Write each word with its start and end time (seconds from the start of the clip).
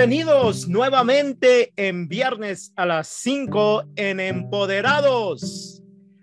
Bienvenidos 0.00 0.66
nuevamente 0.66 1.74
en 1.76 2.08
viernes 2.08 2.72
a 2.74 2.86
las 2.86 3.06
5 3.06 3.82
en 3.96 4.18
Empoderados, 4.18 5.82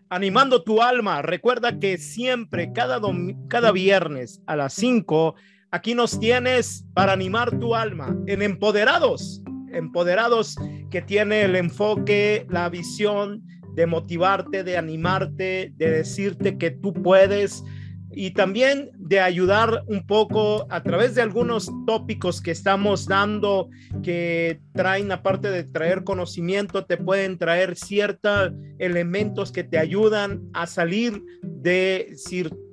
animando 0.09 0.63
tu 0.63 0.81
alma. 0.81 1.21
Recuerda 1.21 1.77
que 1.77 1.99
siempre, 1.99 2.73
cada, 2.73 2.99
cada 3.47 3.71
viernes 3.71 4.41
a 4.47 4.55
las 4.55 4.73
5, 4.73 5.35
aquí 5.69 5.93
nos 5.93 6.19
tienes 6.19 6.87
para 6.95 7.13
animar 7.13 7.59
tu 7.59 7.75
alma 7.75 8.17
en 8.25 8.41
Empoderados. 8.41 9.43
Empoderados 9.71 10.55
que 10.89 11.03
tiene 11.03 11.43
el 11.43 11.55
enfoque, 11.55 12.47
la 12.49 12.69
visión 12.69 13.43
de 13.75 13.85
motivarte, 13.85 14.63
de 14.63 14.75
animarte, 14.75 15.71
de 15.75 15.91
decirte 15.91 16.57
que 16.57 16.71
tú 16.71 16.93
puedes 16.93 17.63
y 18.11 18.31
también 18.31 18.91
de 18.97 19.19
ayudar 19.19 19.83
un 19.87 20.05
poco 20.05 20.65
a 20.69 20.81
través 20.81 21.15
de 21.15 21.21
algunos 21.21 21.69
tópicos 21.85 22.41
que 22.41 22.51
estamos 22.51 23.05
dando 23.05 23.69
que 24.03 24.59
traen, 24.73 25.11
aparte 25.11 25.49
de 25.49 25.63
traer 25.63 26.03
conocimiento, 26.03 26.85
te 26.85 26.97
pueden 26.97 27.37
traer 27.37 27.75
ciertos 27.75 28.53
elementos 28.79 29.51
que 29.51 29.63
te 29.63 29.77
ayudan 29.77 30.49
a 30.53 30.67
salir 30.67 31.21
de 31.41 32.15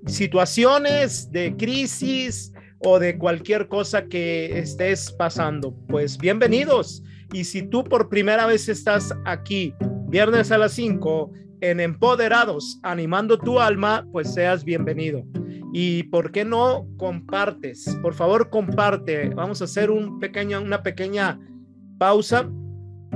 situaciones 0.06 1.30
de 1.32 1.56
crisis 1.56 2.52
o 2.78 2.98
de 2.98 3.18
cualquier 3.18 3.68
cosa 3.68 4.06
que 4.06 4.58
estés 4.58 5.10
pasando. 5.12 5.74
Pues 5.88 6.18
bienvenidos. 6.18 7.02
Y 7.32 7.44
si 7.44 7.62
tú 7.62 7.82
por 7.82 8.08
primera 8.08 8.46
vez 8.46 8.68
estás 8.68 9.12
aquí, 9.24 9.74
viernes 10.08 10.52
a 10.52 10.58
las 10.58 10.72
5, 10.72 11.32
en 11.70 11.80
Empoderados, 11.80 12.78
animando 12.82 13.38
tu 13.38 13.58
alma, 13.58 14.06
pues 14.12 14.34
seas 14.34 14.64
bienvenido. 14.64 15.24
Y 15.72 16.04
por 16.04 16.30
qué 16.30 16.44
no 16.44 16.86
compartes, 16.98 17.98
por 18.02 18.12
favor 18.12 18.50
comparte. 18.50 19.30
Vamos 19.30 19.62
a 19.62 19.64
hacer 19.64 19.90
un 19.90 20.20
pequeño, 20.20 20.60
una 20.60 20.82
pequeña 20.82 21.40
pausa 21.98 22.50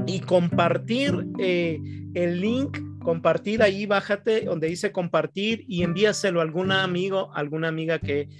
y 0.06 0.20
compartir 0.20 1.26
eh, 1.38 1.78
el 2.14 2.41
link, 2.41 2.78
compartir 3.02 3.62
ahí, 3.62 3.84
bájate 3.84 4.46
donde 4.46 4.69
dice 4.69 4.92
compartir 4.92 5.64
y 5.69 5.82
envíaselo 5.82 6.41
a 6.41 6.44
algún 6.44 6.72
amigo, 6.72 7.30
alguna 7.34 7.69
amiga 7.69 7.98
que, 7.98 8.30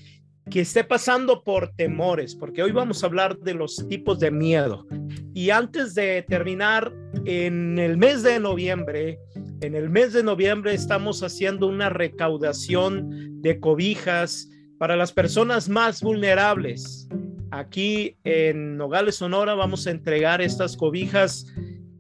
que 0.51 0.61
esté 0.61 0.85
pasando 0.85 1.45
por 1.45 1.75
temores, 1.77 2.35
porque 2.35 2.63
hoy 2.63 2.73
vamos 2.73 3.03
a 3.03 3.07
hablar 3.07 3.39
de 3.41 3.53
los 3.53 3.87
tipos 3.89 4.19
de 4.21 4.31
miedo. 4.31 4.87
Y 5.35 5.51
antes 5.51 5.95
de 5.95 6.25
terminar, 6.27 6.93
en 7.25 7.79
el 7.79 7.97
mes 7.97 8.23
de 8.23 8.41
noviembre, 8.41 9.19
en 9.61 9.75
el 9.75 9.91
mes 9.91 10.13
de 10.13 10.23
noviembre 10.23 10.73
estamos 10.73 11.23
haciendo 11.23 11.67
una 11.67 11.89
recaudación 11.89 13.43
de 13.43 13.59
cobijas 13.59 14.49
para 14.79 14.97
las 14.97 15.13
personas 15.13 15.69
más 15.69 16.01
vulnerables. 16.03 17.09
Aquí 17.51 18.17
en 18.25 18.77
Nogales, 18.77 19.17
Sonora, 19.17 19.55
vamos 19.55 19.87
a 19.87 19.91
entregar 19.91 20.41
estas 20.41 20.77
cobijas 20.77 21.47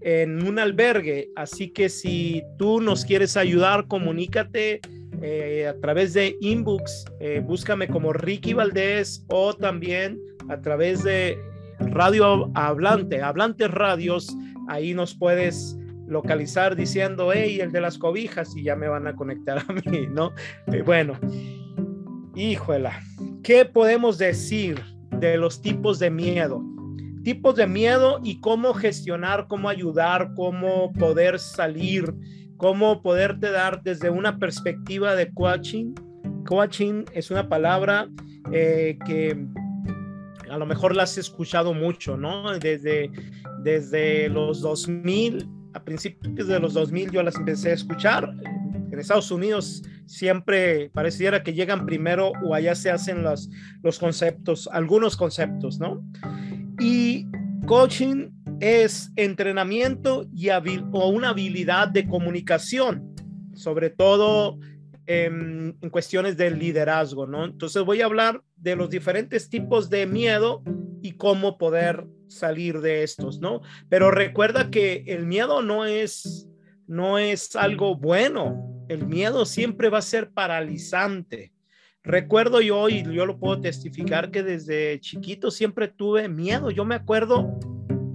en 0.01 0.47
un 0.47 0.59
albergue. 0.59 1.31
Así 1.35 1.71
que 1.71 1.89
si 1.89 2.43
tú 2.59 2.81
nos 2.81 3.05
quieres 3.05 3.37
ayudar, 3.37 3.89
comunícate 3.89 4.81
eh, 5.21 5.67
a 5.67 5.81
través 5.81 6.15
de 6.15 6.37
inbox, 6.41 7.07
eh, 7.19 7.43
búscame 7.45 7.89
como 7.89 8.13
Ricky 8.13 8.53
Valdés 8.53 9.25
o 9.29 9.53
también 9.55 10.21
a 10.49 10.61
través 10.61 11.03
de 11.03 11.37
Radio 11.81 12.51
Hablante, 12.55 13.21
Hablantes 13.21 13.71
Radios, 13.71 14.29
ahí 14.69 14.95
nos 14.95 15.17
puedes 15.17 15.77
localizar 16.09 16.75
diciendo, 16.75 17.31
hey, 17.33 17.61
el 17.61 17.71
de 17.71 17.81
las 17.81 17.99
cobijas, 17.99 18.57
y 18.57 18.65
ya 18.65 18.77
me 18.77 18.89
van 18.89 19.07
a 19.07 19.15
conectar 19.15 19.59
a 19.69 19.73
mí, 19.73 20.07
¿no? 20.11 20.33
Eh, 20.73 20.83
bueno, 20.83 21.19
híjola, 22.35 23.01
¿qué 23.43 23.65
podemos 23.65 24.19
decir 24.19 24.83
de 25.11 25.37
los 25.37 25.63
tipos 25.63 25.99
de 25.99 26.11
miedo? 26.11 26.63
Tipos 27.23 27.57
de 27.57 27.67
miedo 27.67 28.21
y 28.23 28.41
cómo 28.41 28.73
gestionar, 28.75 29.47
cómo 29.49 29.69
ayudar, 29.69 30.33
cómo 30.35 30.93
poder 30.95 31.39
salir 31.39 32.15
cómo 32.59 33.03
poderte 33.03 33.51
dar 33.51 33.83
desde 33.83 34.11
una 34.11 34.39
perspectiva 34.39 35.15
de 35.15 35.33
coaching. 35.33 35.95
Coaching 36.45 37.05
es 37.15 37.31
una 37.31 37.49
palabra 37.49 38.09
eh, 38.53 38.99
que 39.07 39.47
a 40.51 40.59
lo 40.59 40.67
mejor 40.67 40.95
la 40.95 41.05
has 41.05 41.17
escuchado 41.17 41.73
mucho, 41.73 42.17
¿no? 42.17 42.59
Desde, 42.59 43.11
desde 43.63 44.29
los 44.29 44.61
2000, 44.61 45.49
a 45.79 45.85
principios 45.85 46.49
de 46.49 46.61
los 46.61 46.75
2000 46.75 47.11
yo 47.13 47.23
las 47.23 47.37
empecé 47.37 47.71
a 47.71 47.75
escuchar. 47.75 48.31
En 48.91 48.99
Estados 48.99 49.31
Unidos 49.31 49.83
siempre 50.07 50.91
pareciera 50.91 51.43
que 51.43 51.55
llegan 51.55 51.87
primero 51.87 52.33
o 52.45 52.55
allá 52.55 52.75
se 52.75 52.91
hacen 52.91 53.23
los, 53.23 53.49
los 53.83 53.99
conceptos, 53.99 54.69
algunos 54.73 55.17
conceptos, 55.17 55.79
¿no? 55.79 56.03
Y 56.81 57.27
coaching 57.67 58.31
es 58.61 59.13
entrenamiento 59.17 60.27
y 60.35 60.49
o 60.49 61.09
una 61.09 61.31
habilidad 61.31 61.89
de 61.89 62.09
comunicación, 62.09 63.15
sobre 63.55 63.91
todo 63.91 64.59
en, 65.09 65.77
en, 65.81 65.91
cuestiones 65.91 66.37
de 66.37 66.51
liderazgo, 66.51 67.27
¿no? 67.27 67.47
Entonces 67.47 67.83
voy 67.83 68.03
a 68.03 68.05
hablar 68.05 68.43
de 68.57 68.77
los 68.77 68.91
diferentes 68.91 69.49
tipos 69.49 69.91
de 69.91 70.07
miedo 70.07 70.63
y 71.03 71.13
cómo 71.13 71.59
poder 71.59 72.07
salir 72.29 72.81
de 72.81 73.03
estos, 73.03 73.41
¿no? 73.41 73.63
Pero 73.89 74.11
recuerda 74.11 74.71
que 74.71 75.05
el 75.07 75.27
miedo 75.27 75.63
no 75.63 75.87
es, 75.87 76.49
no 76.87 77.19
es 77.19 77.57
algo 77.57 77.97
bueno. 77.97 78.85
El 78.89 79.07
miedo 79.07 79.47
siempre 79.47 79.89
va 79.89 79.99
a 79.99 80.03
ser 80.03 80.31
paralizante. 80.31 81.53
Recuerdo 82.03 82.61
yo, 82.61 82.89
y 82.89 83.03
yo 83.03 83.27
lo 83.27 83.39
puedo 83.39 83.61
testificar, 83.61 84.31
que 84.31 84.43
desde 84.43 85.01
chiquito 85.01 85.51
siempre 85.51 85.89
tuve 85.89 86.29
miedo. 86.29 86.71
Yo 86.71 86.85
me 86.85 86.95
acuerdo 86.95 87.59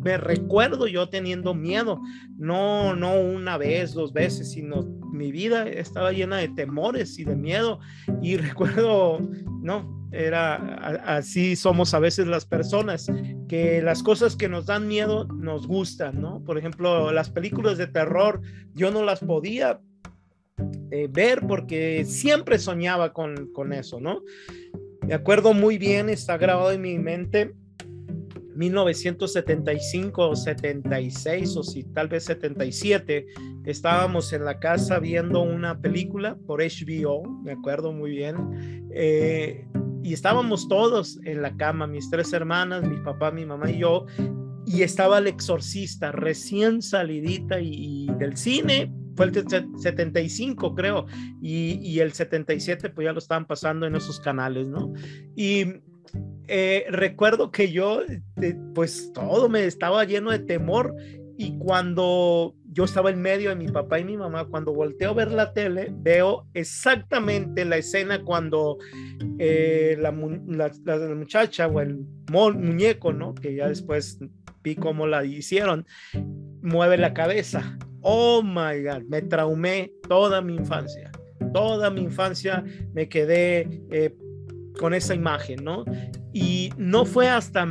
me 0.04 0.18
recuerdo 0.18 0.88
yo 0.88 1.08
teniendo 1.10 1.54
miedo, 1.54 2.02
no, 2.38 2.96
no 2.96 3.20
una 3.20 3.58
vez, 3.58 3.94
dos 3.94 4.12
veces, 4.12 4.52
sino 4.52 4.84
mi 5.14 5.32
vida 5.32 5.68
estaba 5.68 6.12
llena 6.12 6.38
de 6.38 6.50
temores 6.50 7.18
y 7.20 7.24
de 7.24 7.36
miedo. 7.36 7.80
Y 8.22 8.38
recuerdo, 8.38 9.20
no, 9.62 10.08
era 10.12 10.56
así 11.18 11.56
somos 11.56 11.94
a 11.94 12.00
veces 12.00 12.28
las 12.28 12.46
personas, 12.46 13.12
que 13.48 13.82
las 13.82 14.04
cosas 14.04 14.36
que 14.36 14.50
nos 14.50 14.66
dan 14.66 14.88
miedo 14.88 15.26
nos 15.26 15.68
gustan, 15.68 16.22
¿no? 16.22 16.44
Por 16.44 16.58
ejemplo, 16.58 17.12
las 17.12 17.30
películas 17.30 17.78
de 17.78 17.88
terror, 17.88 18.42
yo 18.74 18.92
no 18.92 19.04
las 19.04 19.20
podía 19.20 19.80
eh, 20.92 21.08
ver 21.10 21.42
porque 21.48 22.06
siempre 22.06 22.60
soñaba 22.60 23.14
con, 23.14 23.52
con 23.54 23.74
eso, 23.74 24.00
¿no? 24.00 24.22
Me 25.08 25.14
acuerdo 25.14 25.54
muy 25.54 25.78
bien, 25.78 26.10
está 26.10 26.38
grabado 26.38 26.72
en 26.72 26.82
mi 26.82 26.98
mente 26.98 27.54
1975 28.56 30.30
o 30.30 30.36
76 30.36 31.58
o 31.58 31.64
si 31.64 31.84
tal 31.84 32.08
vez 32.08 32.26
77, 32.26 33.26
estábamos 33.66 34.34
en 34.34 34.46
la 34.46 34.60
casa 34.60 35.00
viendo 35.00 35.42
una 35.42 35.80
película 35.80 36.38
por 36.46 36.62
HBO, 36.62 37.24
me 37.44 37.54
acuerdo 37.54 37.92
muy 37.92 38.12
bien, 38.12 38.90
eh, 38.94 39.66
y 40.04 40.14
estábamos 40.14 40.68
todos 40.68 41.20
en 41.24 41.42
la 41.42 41.56
cama, 41.56 41.88
mis 41.88 42.10
tres 42.10 42.34
hermanas, 42.34 42.84
mi 42.84 42.98
papá, 42.98 43.32
mi 43.32 43.46
mamá 43.46 43.72
y 43.72 43.80
yo, 43.80 44.06
y 44.66 44.82
estaba 44.82 45.18
el 45.18 45.28
exorcista 45.28 46.12
recién 46.12 46.82
salidita 46.82 47.60
y, 47.60 48.08
del 48.20 48.38
cine, 48.38 48.92
fue 49.16 49.28
el 49.28 49.34
75 49.78 50.76
creo, 50.76 51.06
y, 51.42 51.80
y, 51.82 52.00
el 52.00 52.14
77 52.14 52.90
pues 52.90 53.06
ya 53.06 53.14
lo 53.14 53.20
estaban 53.20 53.46
pasando 53.46 53.86
en 53.86 53.96
esos 53.96 54.20
canales, 54.20 54.68
¿no? 54.68 54.92
Y 55.36 55.66
eh, 56.48 56.86
recuerdo 56.90 57.52
que 57.52 57.72
yo, 57.72 58.02
eh, 58.02 58.56
pues 58.74 59.12
todo 59.14 59.50
me 59.50 59.66
estaba 59.66 60.04
lleno 60.04 60.32
de 60.32 60.40
temor 60.40 60.96
y 61.38 61.58
cuando 61.58 62.56
yo 62.72 62.84
estaba 62.84 63.10
en 63.10 63.22
medio 63.22 63.50
de 63.50 63.56
mi 63.56 63.68
papá 63.68 64.00
y 64.00 64.04
mi 64.04 64.18
mamá, 64.18 64.46
cuando 64.46 64.74
volteo 64.74 65.12
a 65.12 65.14
ver 65.14 65.32
la 65.32 65.54
tele, 65.54 65.92
veo 65.92 66.48
exactamente 66.54 67.66
la 67.66 67.78
escena 67.78 68.24
cuando 68.24 68.78
eh, 69.40 69.98
la, 70.00 70.12
muchacha 70.12 71.68
o 71.68 71.80
el 71.80 72.06
muñeco, 72.32 73.14
¿no? 73.14 73.34
Que 73.36 73.56
ya 73.56 73.68
después 73.68 74.20
vi 74.64 74.76
cómo 74.76 75.08
la 75.08 75.24
hicieron, 75.24 75.86
mueve 76.62 76.98
la 76.98 77.14
cabeza. 77.14 77.78
Oh 78.02 78.44
my 78.44 78.84
God, 78.84 79.04
me 79.08 79.22
traumé 79.22 79.92
toda 80.08 80.42
mi 80.42 80.56
infancia. 80.56 81.12
Toda 81.54 81.90
mi 81.90 82.02
infancia 82.02 82.64
me 82.94 83.08
quedé 83.08 83.82
con 84.80 84.94
esa 84.94 85.16
imagen, 85.16 85.64
¿no? 85.64 85.86
Y 86.34 86.72
no 86.78 87.06
fue 87.06 87.30
hasta 87.30 87.68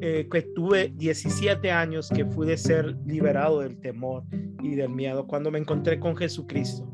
eh, 0.00 0.28
que 0.30 0.42
tuve 0.42 0.92
17 0.96 1.70
años 1.70 2.08
que 2.08 2.24
pude 2.24 2.56
ser 2.56 2.96
liberado 3.06 3.60
del 3.60 3.78
temor 3.78 4.24
y 4.62 4.74
del 4.74 4.90
miedo 4.90 5.26
cuando 5.26 5.50
me 5.50 5.58
encontré 5.58 5.98
con 5.98 6.16
Jesucristo. 6.16 6.88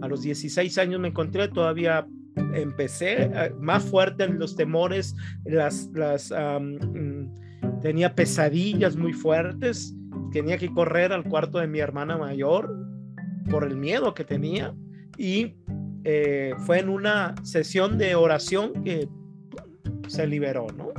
A 0.00 0.08
los 0.08 0.22
16 0.22 0.76
años 0.78 1.00
me 1.00 1.08
encontré, 1.08 1.48
todavía 1.48 2.06
empecé 2.54 3.22
eh, 3.22 3.54
más 3.58 3.84
fuerte 3.84 4.24
en 4.24 4.38
los 4.38 4.56
temores, 4.56 5.14
las, 5.44 5.90
las, 5.94 6.30
mm, 6.32 7.80
tenía 7.80 8.14
pesadillas 8.14 8.96
muy 8.96 9.12
fuertes, 9.12 9.94
tenía 10.32 10.56
que 10.58 10.72
correr 10.72 11.12
al 11.12 11.24
cuarto 11.24 11.58
de 11.58 11.66
mi 11.66 11.78
hermana 11.80 12.16
mayor 12.16 12.74
por 13.50 13.64
el 13.64 13.76
miedo 13.76 14.14
que 14.14 14.24
tenía 14.24 14.74
y 15.18 15.56
eh, 16.04 16.54
fue 16.66 16.80
en 16.80 16.88
una 16.88 17.34
sesión 17.42 17.98
de 17.98 18.14
oración 18.14 18.82
que 18.84 19.08
se 20.08 20.26
liberó, 20.26 20.66
¿no? 20.76 20.92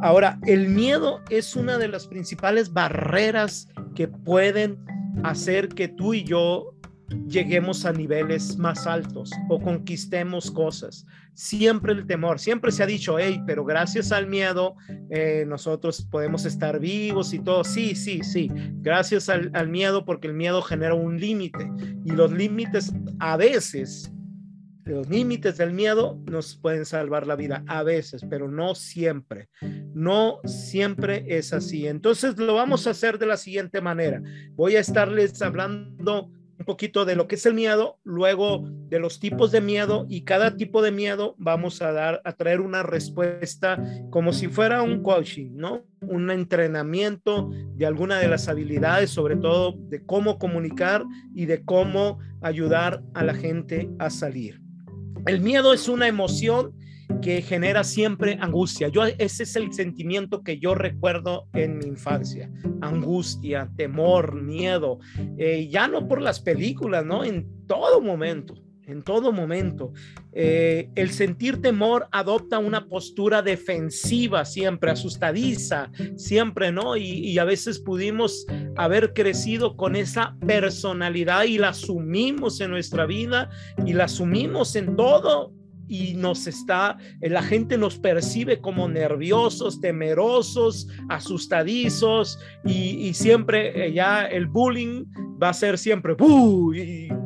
Ahora, 0.00 0.38
el 0.46 0.68
miedo 0.68 1.20
es 1.28 1.56
una 1.56 1.76
de 1.76 1.88
las 1.88 2.06
principales 2.06 2.72
barreras 2.72 3.68
que 3.96 4.06
pueden 4.06 4.78
hacer 5.24 5.68
que 5.68 5.88
tú 5.88 6.14
y 6.14 6.22
yo 6.22 6.72
lleguemos 7.26 7.84
a 7.84 7.92
niveles 7.92 8.58
más 8.58 8.86
altos 8.86 9.30
o 9.48 9.60
conquistemos 9.60 10.50
cosas. 10.50 11.06
Siempre 11.34 11.92
el 11.92 12.06
temor, 12.06 12.38
siempre 12.38 12.70
se 12.70 12.82
ha 12.82 12.86
dicho, 12.86 13.18
hey, 13.18 13.42
pero 13.46 13.64
gracias 13.64 14.12
al 14.12 14.26
miedo 14.26 14.76
eh, 15.10 15.44
nosotros 15.46 16.06
podemos 16.10 16.44
estar 16.44 16.78
vivos 16.78 17.32
y 17.32 17.38
todo. 17.38 17.64
Sí, 17.64 17.94
sí, 17.94 18.20
sí, 18.22 18.50
gracias 18.80 19.28
al, 19.28 19.50
al 19.54 19.68
miedo 19.68 20.04
porque 20.04 20.28
el 20.28 20.34
miedo 20.34 20.62
genera 20.62 20.94
un 20.94 21.18
límite 21.18 21.70
y 22.04 22.12
los 22.12 22.30
límites 22.30 22.92
a 23.18 23.36
veces 23.36 24.12
los 24.88 25.08
límites 25.08 25.58
del 25.58 25.72
miedo 25.72 26.18
nos 26.30 26.56
pueden 26.56 26.84
salvar 26.84 27.26
la 27.26 27.36
vida 27.36 27.62
a 27.66 27.82
veces, 27.82 28.24
pero 28.28 28.50
no 28.50 28.74
siempre. 28.74 29.48
No 29.94 30.40
siempre 30.44 31.24
es 31.28 31.52
así. 31.52 31.86
Entonces 31.86 32.38
lo 32.38 32.54
vamos 32.54 32.86
a 32.86 32.90
hacer 32.90 33.18
de 33.18 33.26
la 33.26 33.36
siguiente 33.36 33.80
manera. 33.80 34.22
Voy 34.52 34.76
a 34.76 34.80
estarles 34.80 35.40
hablando 35.42 36.30
un 36.58 36.64
poquito 36.64 37.04
de 37.04 37.14
lo 37.14 37.28
que 37.28 37.36
es 37.36 37.46
el 37.46 37.54
miedo, 37.54 37.98
luego 38.02 38.64
de 38.88 38.98
los 38.98 39.20
tipos 39.20 39.52
de 39.52 39.60
miedo 39.60 40.06
y 40.08 40.22
cada 40.22 40.56
tipo 40.56 40.82
de 40.82 40.90
miedo 40.90 41.36
vamos 41.38 41.80
a 41.82 41.92
dar 41.92 42.20
a 42.24 42.32
traer 42.32 42.60
una 42.60 42.82
respuesta 42.82 43.80
como 44.10 44.32
si 44.32 44.48
fuera 44.48 44.82
un 44.82 45.02
coaching, 45.02 45.52
¿no? 45.54 45.84
Un 46.00 46.30
entrenamiento 46.30 47.50
de 47.76 47.86
alguna 47.86 48.18
de 48.18 48.28
las 48.28 48.48
habilidades, 48.48 49.10
sobre 49.10 49.36
todo 49.36 49.76
de 49.78 50.04
cómo 50.04 50.38
comunicar 50.38 51.04
y 51.32 51.46
de 51.46 51.64
cómo 51.64 52.18
ayudar 52.40 53.02
a 53.14 53.22
la 53.22 53.34
gente 53.34 53.88
a 54.00 54.10
salir. 54.10 54.67
El 55.26 55.40
miedo 55.40 55.72
es 55.72 55.88
una 55.88 56.08
emoción 56.08 56.72
que 57.22 57.42
genera 57.42 57.84
siempre 57.84 58.38
angustia. 58.40 58.88
Yo 58.88 59.04
ese 59.04 59.42
es 59.42 59.56
el 59.56 59.72
sentimiento 59.72 60.42
que 60.42 60.58
yo 60.58 60.74
recuerdo 60.74 61.46
en 61.54 61.78
mi 61.78 61.86
infancia. 61.86 62.50
Angustia, 62.80 63.70
temor, 63.76 64.40
miedo. 64.40 64.98
Eh, 65.36 65.68
ya 65.70 65.88
no 65.88 66.06
por 66.06 66.20
las 66.20 66.40
películas, 66.40 67.04
¿no? 67.04 67.24
En 67.24 67.66
todo 67.66 68.00
momento, 68.00 68.54
en 68.88 69.02
todo 69.02 69.32
momento. 69.32 69.92
Eh, 70.32 70.90
el 70.94 71.10
sentir 71.10 71.60
temor 71.60 72.08
adopta 72.10 72.58
una 72.58 72.88
postura 72.88 73.42
defensiva 73.42 74.44
siempre, 74.44 74.90
asustadiza, 74.90 75.90
siempre, 76.16 76.72
¿no? 76.72 76.96
Y, 76.96 77.02
y 77.02 77.38
a 77.38 77.44
veces 77.44 77.78
pudimos 77.78 78.46
haber 78.76 79.12
crecido 79.12 79.76
con 79.76 79.94
esa 79.94 80.36
personalidad 80.46 81.44
y 81.44 81.58
la 81.58 81.68
asumimos 81.68 82.60
en 82.60 82.70
nuestra 82.70 83.06
vida 83.06 83.50
y 83.84 83.92
la 83.92 84.04
asumimos 84.04 84.74
en 84.74 84.96
todo 84.96 85.52
y 85.88 86.14
nos 86.14 86.46
está, 86.46 86.98
eh, 87.20 87.30
la 87.30 87.42
gente 87.42 87.78
nos 87.78 87.98
percibe 87.98 88.60
como 88.60 88.88
nerviosos, 88.88 89.80
temerosos, 89.80 90.88
asustadizos 91.08 92.38
y, 92.64 93.12
siempre 93.14 93.86
eh, 93.86 93.92
ya 93.92 94.26
el 94.26 94.46
bullying 94.46 95.04
va 95.42 95.48
a 95.48 95.54
ser 95.54 95.78
siempre, 95.78 96.14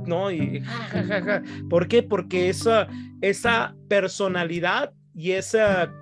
¿no? 0.07 0.31
Y, 0.31 0.63
¿Por 1.69 1.89
qué? 1.89 2.03
Porque 2.03 2.49
esa, 2.49 2.89
esa 3.21 3.75
personalidad 3.89 4.93
y 5.15 5.33
esa 5.33 5.93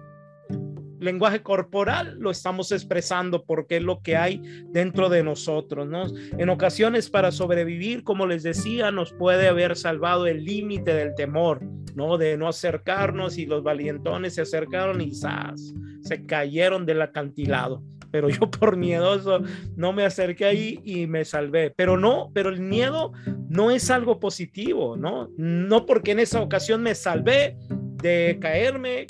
lenguaje 1.00 1.42
corporal 1.42 2.16
lo 2.18 2.30
estamos 2.30 2.72
expresando 2.72 3.44
porque 3.44 3.78
es 3.78 3.82
lo 3.82 4.00
que 4.00 4.16
hay 4.16 4.40
dentro 4.66 5.08
de 5.08 5.22
nosotros, 5.22 5.88
¿no? 5.88 6.04
En 6.38 6.48
ocasiones 6.50 7.10
para 7.10 7.32
sobrevivir, 7.32 8.04
como 8.04 8.26
les 8.26 8.42
decía, 8.42 8.90
nos 8.90 9.12
puede 9.12 9.48
haber 9.48 9.76
salvado 9.76 10.26
el 10.26 10.44
límite 10.44 10.94
del 10.94 11.14
temor, 11.14 11.60
¿no? 11.94 12.18
De 12.18 12.36
no 12.36 12.48
acercarnos 12.48 13.38
y 13.38 13.46
los 13.46 13.62
valientones 13.62 14.34
se 14.34 14.42
acercaron 14.42 15.00
y 15.00 15.14
¡zas! 15.14 15.74
se 16.02 16.26
cayeron 16.26 16.86
del 16.86 17.02
acantilado. 17.02 17.82
Pero 18.10 18.28
yo 18.28 18.50
por 18.50 18.76
miedoso 18.76 19.42
no 19.76 19.92
me 19.92 20.04
acerqué 20.04 20.44
ahí 20.44 20.80
y 20.84 21.06
me 21.06 21.24
salvé. 21.24 21.72
Pero 21.76 21.96
no, 21.96 22.30
pero 22.34 22.50
el 22.50 22.60
miedo 22.60 23.12
no 23.48 23.70
es 23.70 23.90
algo 23.90 24.18
positivo, 24.18 24.96
¿no? 24.96 25.28
No 25.36 25.86
porque 25.86 26.12
en 26.12 26.20
esa 26.20 26.40
ocasión 26.40 26.82
me 26.82 26.94
salvé 26.94 27.56
de 28.02 28.38
caerme, 28.40 29.06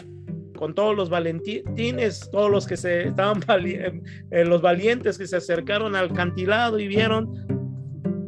con 0.61 0.75
todos 0.75 0.95
los 0.95 1.09
valentines, 1.09 2.29
todos 2.31 2.51
los 2.51 2.67
que 2.67 2.77
se 2.77 3.09
estaban 3.09 3.43
eh, 3.65 4.45
los 4.45 4.61
valientes 4.61 5.17
que 5.17 5.27
se 5.27 5.39
acercaron 5.39 5.97
al 5.97 6.13
cantilado 6.13 6.79
y 6.79 6.87
vieron, 6.87 7.47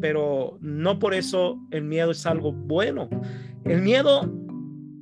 pero 0.01 0.57
no 0.63 0.99
por 0.99 1.13
eso 1.13 1.61
el 1.71 1.85
miedo 1.85 2.11
es 2.11 2.25
algo 2.25 2.53
bueno. 2.53 3.11
El 3.67 3.83
miedo 3.83 4.23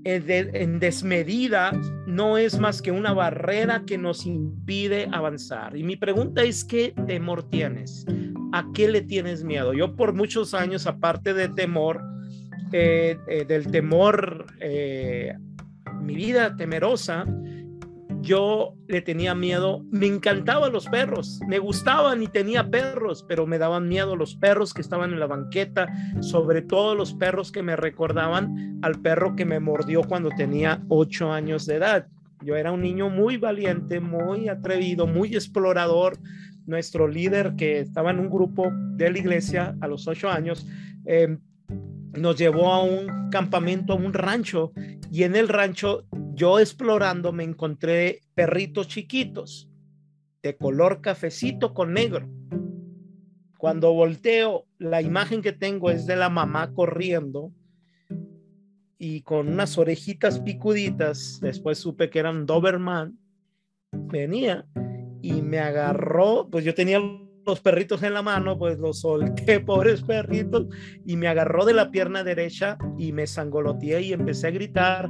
en 0.02 0.80
desmedida 0.80 1.70
no 2.06 2.36
es 2.36 2.58
más 2.58 2.82
que 2.82 2.90
una 2.90 3.12
barrera 3.12 3.84
que 3.86 3.96
nos 3.96 4.26
impide 4.26 5.08
avanzar. 5.12 5.76
Y 5.76 5.84
mi 5.84 5.96
pregunta 5.96 6.42
es, 6.42 6.64
¿qué 6.64 6.94
temor 7.06 7.48
tienes? 7.48 8.04
¿A 8.52 8.66
qué 8.74 8.88
le 8.88 9.02
tienes 9.02 9.44
miedo? 9.44 9.72
Yo 9.72 9.94
por 9.94 10.14
muchos 10.14 10.52
años, 10.52 10.88
aparte 10.88 11.32
de 11.32 11.48
temor, 11.48 12.02
eh, 12.72 13.16
eh, 13.28 13.44
del 13.44 13.70
temor 13.70 14.46
mi 16.00 16.14
vida 16.14 16.56
temerosa, 16.56 17.26
yo 18.22 18.74
le 18.86 19.00
tenía 19.00 19.34
miedo, 19.34 19.84
me 19.90 20.06
encantaban 20.06 20.72
los 20.72 20.86
perros, 20.86 21.40
me 21.48 21.58
gustaban 21.58 22.22
y 22.22 22.26
tenía 22.26 22.70
perros, 22.70 23.24
pero 23.26 23.46
me 23.46 23.58
daban 23.58 23.88
miedo 23.88 24.14
los 24.14 24.36
perros 24.36 24.74
que 24.74 24.82
estaban 24.82 25.12
en 25.12 25.20
la 25.20 25.26
banqueta, 25.26 25.88
sobre 26.20 26.62
todo 26.62 26.94
los 26.94 27.14
perros 27.14 27.50
que 27.50 27.62
me 27.62 27.76
recordaban 27.76 28.78
al 28.82 29.00
perro 29.00 29.36
que 29.36 29.46
me 29.46 29.60
mordió 29.60 30.02
cuando 30.02 30.30
tenía 30.30 30.82
ocho 30.88 31.32
años 31.32 31.66
de 31.66 31.76
edad. 31.76 32.08
Yo 32.42 32.56
era 32.56 32.72
un 32.72 32.82
niño 32.82 33.10
muy 33.10 33.36
valiente, 33.36 34.00
muy 34.00 34.48
atrevido, 34.48 35.06
muy 35.06 35.34
explorador. 35.34 36.18
Nuestro 36.66 37.08
líder 37.08 37.54
que 37.56 37.80
estaba 37.80 38.10
en 38.10 38.18
un 38.18 38.30
grupo 38.30 38.70
de 38.72 39.10
la 39.10 39.18
iglesia 39.18 39.76
a 39.80 39.88
los 39.88 40.06
ocho 40.08 40.30
años, 40.30 40.66
eh, 41.04 41.38
nos 42.12 42.36
llevó 42.36 42.72
a 42.72 42.82
un 42.82 43.30
campamento, 43.30 43.92
a 43.92 43.96
un 43.96 44.12
rancho, 44.12 44.72
y 45.10 45.22
en 45.24 45.36
el 45.36 45.48
rancho, 45.48 46.06
yo 46.34 46.58
explorando, 46.58 47.32
me 47.32 47.44
encontré 47.44 48.20
perritos 48.34 48.88
chiquitos 48.88 49.68
de 50.42 50.56
color 50.56 51.00
cafecito 51.00 51.74
con 51.74 51.92
negro. 51.92 52.28
Cuando 53.58 53.92
volteo, 53.92 54.66
la 54.78 55.02
imagen 55.02 55.42
que 55.42 55.52
tengo 55.52 55.90
es 55.90 56.06
de 56.06 56.16
la 56.16 56.30
mamá 56.30 56.72
corriendo 56.72 57.52
y 58.96 59.22
con 59.22 59.48
unas 59.48 59.76
orejitas 59.76 60.40
picuditas. 60.40 61.40
Después 61.40 61.78
supe 61.78 62.08
que 62.08 62.20
eran 62.20 62.46
Doberman. 62.46 63.18
Venía 63.92 64.66
y 65.20 65.42
me 65.42 65.58
agarró, 65.58 66.48
pues 66.50 66.64
yo 66.64 66.74
tenía 66.74 67.00
los 67.50 67.60
perritos 67.60 68.02
en 68.02 68.14
la 68.14 68.22
mano, 68.22 68.58
pues 68.58 68.78
los 68.78 69.00
solté, 69.00 69.60
pobres 69.60 70.02
perritos, 70.02 70.66
y 71.04 71.16
me 71.16 71.28
agarró 71.28 71.64
de 71.64 71.74
la 71.74 71.90
pierna 71.90 72.24
derecha 72.24 72.78
y 72.98 73.12
me 73.12 73.26
sangoloteé 73.26 74.02
y 74.02 74.12
empecé 74.12 74.46
a 74.46 74.52
gritar. 74.52 75.08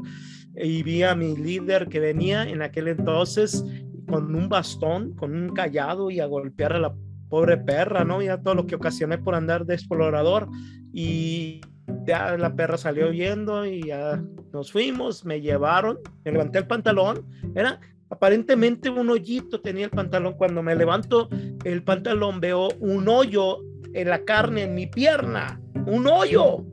Y 0.56 0.82
vi 0.82 1.04
a 1.04 1.14
mi 1.14 1.36
líder 1.36 1.88
que 1.88 2.00
venía 2.00 2.42
en 2.42 2.62
aquel 2.62 2.88
entonces 2.88 3.64
con 4.08 4.34
un 4.34 4.48
bastón, 4.48 5.14
con 5.14 5.34
un 5.34 5.50
callado 5.50 6.10
y 6.10 6.18
a 6.18 6.26
golpear 6.26 6.72
a 6.72 6.80
la 6.80 6.94
pobre 7.28 7.56
perra, 7.56 8.04
¿no? 8.04 8.20
Ya 8.20 8.42
todo 8.42 8.56
lo 8.56 8.66
que 8.66 8.74
ocasioné 8.74 9.18
por 9.18 9.34
andar 9.34 9.64
de 9.64 9.74
explorador. 9.74 10.48
Y 10.92 11.60
ya 12.06 12.36
la 12.36 12.56
perra 12.56 12.76
salió 12.76 13.10
viendo 13.10 13.64
y 13.64 13.86
ya 13.86 14.20
nos 14.52 14.72
fuimos, 14.72 15.24
me 15.24 15.40
llevaron, 15.40 15.98
me 16.24 16.32
levanté 16.32 16.58
el 16.58 16.66
pantalón, 16.66 17.24
era 17.54 17.80
aparentemente 18.10 18.90
un 18.90 19.08
hoyito 19.08 19.60
tenía 19.60 19.86
el 19.86 19.90
pantalón. 19.90 20.34
Cuando 20.34 20.62
me 20.62 20.74
levanto 20.74 21.28
el 21.64 21.82
pantalón 21.82 22.40
veo 22.40 22.68
un 22.80 23.08
hoyo 23.08 23.58
en 23.94 24.08
la 24.08 24.24
carne 24.24 24.64
en 24.64 24.74
mi 24.74 24.86
pierna, 24.86 25.60
un 25.86 26.06
hoyo. 26.06 26.64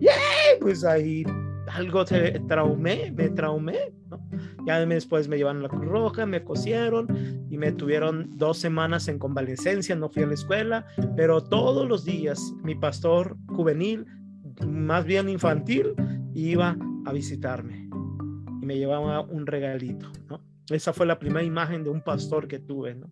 ¡Yay! 0.00 0.58
Pues 0.60 0.84
ahí 0.84 1.24
algo 1.68 2.06
se 2.06 2.40
traumé, 2.48 3.12
me 3.14 3.28
traumé. 3.30 3.92
Ya 4.66 4.84
después 4.86 5.28
me 5.28 5.36
llevaron 5.36 5.60
a 5.60 5.62
la 5.64 5.68
Cruz 5.68 5.86
Roja, 5.86 6.26
me 6.26 6.42
cosieron 6.42 7.46
y 7.50 7.58
me 7.58 7.72
tuvieron 7.72 8.30
dos 8.36 8.58
semanas 8.58 9.08
en 9.08 9.18
convalecencia, 9.18 9.94
no 9.94 10.08
fui 10.08 10.22
a 10.22 10.26
la 10.26 10.34
escuela, 10.34 10.86
pero 11.16 11.42
todos 11.42 11.86
los 11.86 12.04
días 12.04 12.54
mi 12.62 12.74
pastor 12.74 13.36
juvenil, 13.48 14.06
más 14.66 15.04
bien 15.04 15.28
infantil, 15.28 15.94
iba 16.34 16.76
a 17.04 17.12
visitarme 17.12 17.88
y 18.62 18.66
me 18.66 18.78
llevaba 18.78 19.20
un 19.20 19.46
regalito, 19.46 20.10
¿no? 20.28 20.40
Esa 20.70 20.92
fue 20.92 21.06
la 21.06 21.18
primera 21.18 21.44
imagen 21.44 21.84
de 21.84 21.90
un 21.90 22.02
pastor 22.02 22.48
que 22.48 22.58
tuve, 22.58 22.94
¿no? 22.94 23.10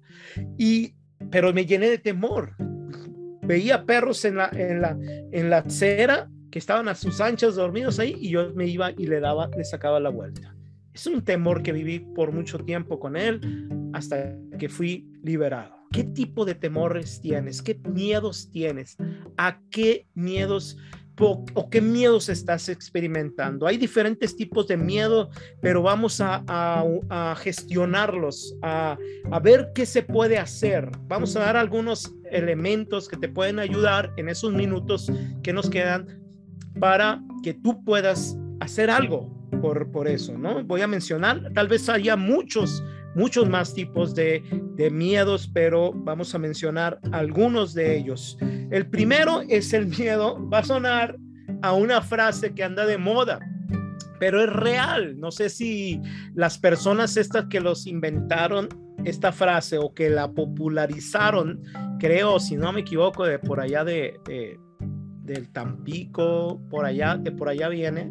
Y, 0.59 0.95
pero 1.31 1.53
me 1.53 1.67
llené 1.67 1.91
de 1.91 1.99
temor. 1.99 2.55
Veía 3.43 3.85
perros 3.85 4.25
en 4.25 4.37
la, 4.37 4.49
en 4.53 4.81
la, 4.81 4.97
en 5.33 5.51
la 5.51 5.59
acera 5.59 6.31
que 6.51 6.59
estaban 6.59 6.89
a 6.89 6.95
sus 6.95 7.21
anchas 7.21 7.57
dormidos 7.57 7.99
ahí 7.99 8.17
y 8.21 8.31
yo 8.31 8.55
me 8.55 8.67
iba 8.67 8.93
y 8.93 9.07
le 9.07 9.21
daba, 9.21 9.49
le 9.57 9.65
sacaba 9.65 9.99
la 10.01 10.11
vuelta. 10.11 10.55
Es 10.93 11.07
un 11.07 11.25
temor 11.25 11.63
que 11.63 11.73
viví 11.73 12.01
por 12.01 12.33
mucho 12.33 12.59
tiempo 12.59 13.01
con 13.01 13.17
él 13.17 13.41
hasta 13.95 14.37
que 14.59 14.69
fui 14.69 15.09
liberado. 15.23 15.75
¿Qué 15.91 16.05
tipo 16.05 16.45
de 16.45 16.55
temores 16.55 17.21
tienes? 17.21 17.63
¿Qué 17.63 17.75
miedos 17.75 18.51
tienes? 18.51 18.97
¿A 19.37 19.61
qué 19.71 20.07
miedos 20.15 20.79
o 21.31 21.71
qué 21.71 21.81
miedos 21.81 22.29
estás 22.29 22.69
experimentando. 22.69 23.67
Hay 23.67 23.77
diferentes 23.77 24.37
tipos 24.37 24.69
de 24.69 24.77
miedo, 24.77 25.31
pero 25.61 25.83
vamos 25.83 26.21
a, 26.21 27.35
gestionarlos, 27.39 28.57
a, 28.63 28.99
ver 29.43 29.71
qué 29.75 29.87
se 29.87 30.03
puede 30.03 30.39
hacer. 30.39 30.91
Vamos 31.07 31.37
a 31.37 31.41
dar 31.41 31.57
algunos 31.57 32.15
elementos 32.31 33.09
que 33.09 33.17
te 33.17 33.29
pueden 33.29 33.59
ayudar 33.59 34.13
en 34.17 34.29
esos 34.29 34.53
minutos 34.53 35.11
que 35.43 35.53
nos 35.53 35.69
quedan 35.71 36.21
para 36.81 37.23
que 37.43 37.55
tú 37.55 37.85
puedas 37.85 38.37
hacer 38.61 38.91
algo 38.91 39.31
por, 39.61 39.91
por 39.91 40.09
eso, 40.09 40.37
¿no? 40.37 40.65
Voy 40.65 40.81
a 40.81 40.87
mencionar, 40.87 41.53
tal 41.55 41.69
vez 41.69 41.89
haya 41.89 42.17
muchos, 42.17 42.83
muchos 43.15 43.49
más 43.49 43.75
tipos 43.75 44.15
de, 44.15 44.43
de 44.75 44.91
miedos, 44.91 45.51
pero 45.53 45.93
vamos 45.93 46.35
a 46.35 46.39
mencionar 46.39 46.99
algunos 47.13 47.75
de 47.75 47.97
ellos. 47.97 48.37
El 48.71 48.87
primero 48.89 49.43
es 49.49 49.73
el 49.73 49.87
miedo, 49.87 50.49
va 50.49 50.59
a 50.59 50.65
sonar 50.65 51.17
a 51.63 51.73
una 51.73 52.03
frase 52.03 52.55
que 52.55 52.65
anda 52.65 52.87
de 52.87 52.99
moda, 52.99 53.41
pero 54.19 54.43
es 54.43 54.51
real. 54.51 55.19
No 55.19 55.31
sé 55.31 55.49
si 55.49 56.01
las 56.35 56.59
personas 56.59 57.17
estas 57.17 57.47
que 57.47 57.61
los 57.61 57.87
inventaron 57.87 58.69
esta 59.05 59.33
frase 59.33 59.79
o 59.79 59.95
que 59.95 60.11
la 60.11 60.33
popularizaron, 60.33 61.63
creo, 61.99 62.39
si 62.41 62.57
no 62.57 62.73
me 62.73 62.81
equivoco, 62.81 63.25
de 63.25 63.39
por 63.39 63.61
allá 63.61 63.85
de, 63.85 64.21
del 65.25 65.51
Tampico, 65.51 66.61
por 66.71 66.85
allá, 66.85 67.17
de 67.17 67.33
por 67.33 67.49
allá 67.49 67.69
viene, 67.69 68.11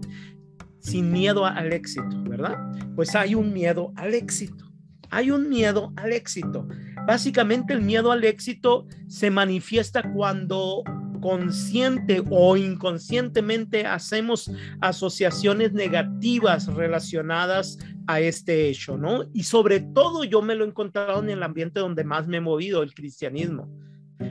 sin 0.80 1.12
miedo 1.12 1.46
al 1.46 1.72
éxito, 1.74 2.24
¿verdad? 2.24 2.58
Pues 2.96 3.16
hay 3.16 3.36
un 3.36 3.54
miedo 3.54 3.94
al 3.96 4.14
éxito. 4.14 4.71
Hay 5.12 5.30
un 5.30 5.50
miedo 5.50 5.94
al 5.98 6.14
éxito. 6.14 6.68
Básicamente 7.06 7.74
el 7.74 7.82
miedo 7.82 8.12
al 8.12 8.24
éxito 8.24 8.88
se 9.08 9.30
manifiesta 9.30 10.02
cuando 10.14 10.84
consciente 11.20 12.24
o 12.30 12.58
inconscientemente 12.58 13.86
hacemos 13.86 14.52
asociaciones 14.80 15.74
negativas 15.74 16.66
relacionadas 16.66 17.78
a 18.08 18.20
este 18.20 18.70
hecho, 18.70 18.98
¿no? 18.98 19.26
Y 19.34 19.44
sobre 19.44 19.82
todo 19.82 20.24
yo 20.24 20.42
me 20.42 20.56
lo 20.56 20.66
he 20.66 20.70
encontrado 20.70 21.22
en 21.22 21.30
el 21.30 21.44
ambiente 21.44 21.80
donde 21.80 22.04
más 22.04 22.28
me 22.28 22.38
he 22.38 22.42
movido, 22.42 22.82
el 22.82 22.94
cristianismo. 22.94 23.70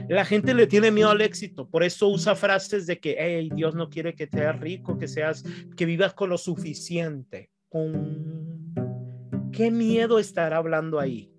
La 0.09 0.25
gente 0.25 0.55
le 0.55 0.67
tiene 0.67 0.91
miedo 0.91 1.11
al 1.11 1.21
éxito, 1.21 1.69
por 1.69 1.83
eso 1.83 2.09
usa 2.09 2.35
frases 2.35 2.87
de 2.87 2.99
que, 2.99 3.17
hey, 3.19 3.51
Dios 3.55 3.75
no 3.75 3.89
quiere 3.89 4.15
que 4.15 4.27
seas 4.27 4.59
rico, 4.59 4.99
que 4.99 5.09
seas, 5.09 5.45
que 5.77 5.85
vivas 5.85 6.15
con 6.15 6.31
lo 6.31 6.39
suficiente. 6.39 7.51
¿Con 7.69 8.90
qué 9.61 9.71
miedo 9.71 10.19
estará 10.19 10.57
hablando 10.57 10.99
ahí? 10.99 11.31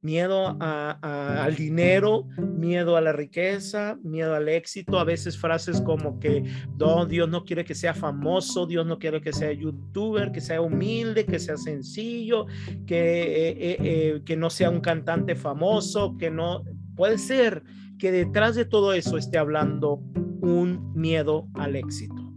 Miedo 0.00 0.56
al 0.60 1.56
dinero, 1.56 2.28
miedo 2.38 2.96
a 2.96 3.00
la 3.00 3.10
riqueza, 3.12 3.98
miedo 4.04 4.36
al 4.36 4.48
éxito. 4.48 5.00
A 5.00 5.04
veces 5.04 5.36
frases 5.36 5.80
como 5.80 6.20
que 6.20 6.44
no, 6.78 7.06
Dios 7.06 7.28
no 7.28 7.42
quiere 7.42 7.64
que 7.64 7.74
sea 7.74 7.92
famoso, 7.92 8.68
Dios 8.68 8.86
no 8.86 9.00
quiere 9.00 9.20
que 9.20 9.32
sea 9.32 9.50
youtuber, 9.50 10.30
que 10.30 10.40
sea 10.40 10.60
humilde, 10.60 11.26
que 11.26 11.40
sea 11.40 11.56
sencillo, 11.56 12.46
que, 12.86 13.22
eh, 13.22 13.50
eh, 13.58 13.76
eh, 13.80 14.22
que 14.24 14.36
no 14.36 14.48
sea 14.48 14.70
un 14.70 14.80
cantante 14.80 15.34
famoso, 15.34 16.16
que 16.16 16.30
no 16.30 16.62
puede 16.94 17.18
ser 17.18 17.64
que 17.98 18.12
detrás 18.12 18.54
de 18.54 18.64
todo 18.64 18.92
eso 18.92 19.18
esté 19.18 19.38
hablando 19.38 20.00
un 20.40 20.92
miedo 20.94 21.48
al 21.54 21.74
éxito, 21.74 22.32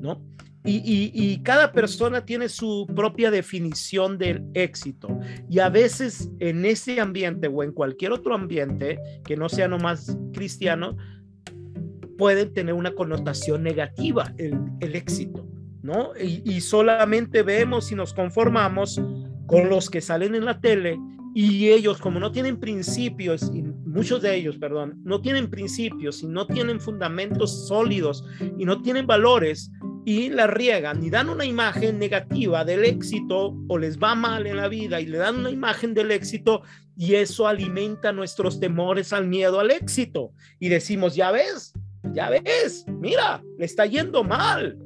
¿no? 0.00 0.24
Y, 0.64 1.40
cada 1.42 1.72
persona 1.72 2.24
tiene 2.24 2.48
su 2.48 2.86
propia 2.94 3.30
definición 3.30 4.18
del 4.18 4.44
éxito. 4.54 5.08
Y 5.48 5.58
a 5.58 5.70
veces 5.70 6.30
en 6.38 6.64
ese 6.64 7.00
ambiente 7.00 7.48
o 7.48 7.62
en 7.62 7.72
cualquier 7.72 8.12
otro 8.12 8.34
ambiente 8.34 8.98
que 9.24 9.36
no 9.36 9.48
sea 9.48 9.68
nomás 9.68 10.16
cristiano, 10.32 10.96
puede 12.18 12.44
tener 12.44 12.74
una 12.74 12.92
connotación 12.92 13.62
negativa 13.62 14.34
el, 14.36 14.94
éxito, 14.94 15.46
¿no? 15.82 16.10
Y, 16.20 16.42
y 16.44 16.60
solamente 16.60 17.42
vemos 17.42 17.90
y 17.90 17.94
nos 17.94 18.12
conformamos 18.12 19.00
con 19.46 19.70
los 19.70 19.88
que 19.88 20.02
salen 20.02 20.34
en 20.34 20.44
la 20.44 20.60
tele 20.60 20.98
y 21.34 21.68
ellos, 21.68 21.98
como 21.98 22.18
no 22.18 22.32
tienen 22.32 22.58
principios, 22.58 23.50
y 23.54 23.62
muchos 23.62 24.20
de 24.22 24.34
ellos, 24.34 24.58
perdón, 24.58 25.00
no 25.04 25.20
tienen 25.20 25.48
principios 25.48 26.22
y 26.22 26.26
no 26.26 26.46
tienen 26.46 26.80
fundamentos 26.80 27.68
sólidos 27.68 28.24
y 28.58 28.64
no 28.64 28.82
tienen 28.82 29.06
valores 29.06 29.70
y 30.10 30.28
la 30.28 30.48
riegan 30.48 31.04
y 31.04 31.08
dan 31.08 31.28
una 31.28 31.44
imagen 31.44 32.00
negativa 32.00 32.64
del 32.64 32.84
éxito 32.84 33.54
o 33.68 33.78
les 33.78 33.96
va 33.96 34.16
mal 34.16 34.44
en 34.44 34.56
la 34.56 34.66
vida 34.66 35.00
y 35.00 35.06
le 35.06 35.18
dan 35.18 35.36
una 35.36 35.50
imagen 35.50 35.94
del 35.94 36.10
éxito 36.10 36.62
y 36.96 37.14
eso 37.14 37.46
alimenta 37.46 38.10
nuestros 38.10 38.58
temores 38.58 39.12
al 39.12 39.28
miedo 39.28 39.60
al 39.60 39.70
éxito. 39.70 40.32
Y 40.58 40.68
decimos, 40.68 41.14
ya 41.14 41.30
ves, 41.30 41.74
ya 42.12 42.28
ves, 42.28 42.84
mira, 42.88 43.40
le 43.56 43.64
está 43.64 43.86
yendo 43.86 44.24
mal. 44.24 44.76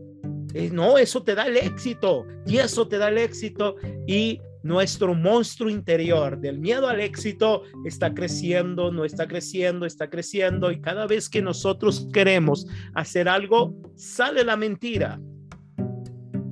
Eh, 0.53 0.69
no, 0.71 0.99
eso 0.99 1.23
te 1.23 1.35
da 1.35 1.47
el 1.47 1.57
éxito 1.57 2.27
y 2.47 2.59
eso 2.59 2.87
te 2.87 2.99
da 2.99 3.09
el 3.09 3.17
éxito 3.17 3.77
y 4.07 4.43
nuestro 4.65 5.15
monstruo 5.15 5.69
interior 5.69 6.41
del 6.41 6.59
miedo 6.59 6.89
al 6.89 6.99
éxito 7.01 7.65
está 7.85 8.15
creciendo, 8.15 8.91
no 8.91 9.05
está 9.05 9.29
creciendo, 9.29 9.85
está 9.85 10.09
creciendo 10.09 10.73
y 10.73 10.81
cada 10.81 11.07
vez 11.07 11.29
que 11.29 11.43
nosotros 11.43 12.09
queremos 12.15 12.67
hacer 12.95 13.29
algo, 13.29 13.77
sale 13.95 14.43
la 14.43 14.57
mentira 14.57 15.21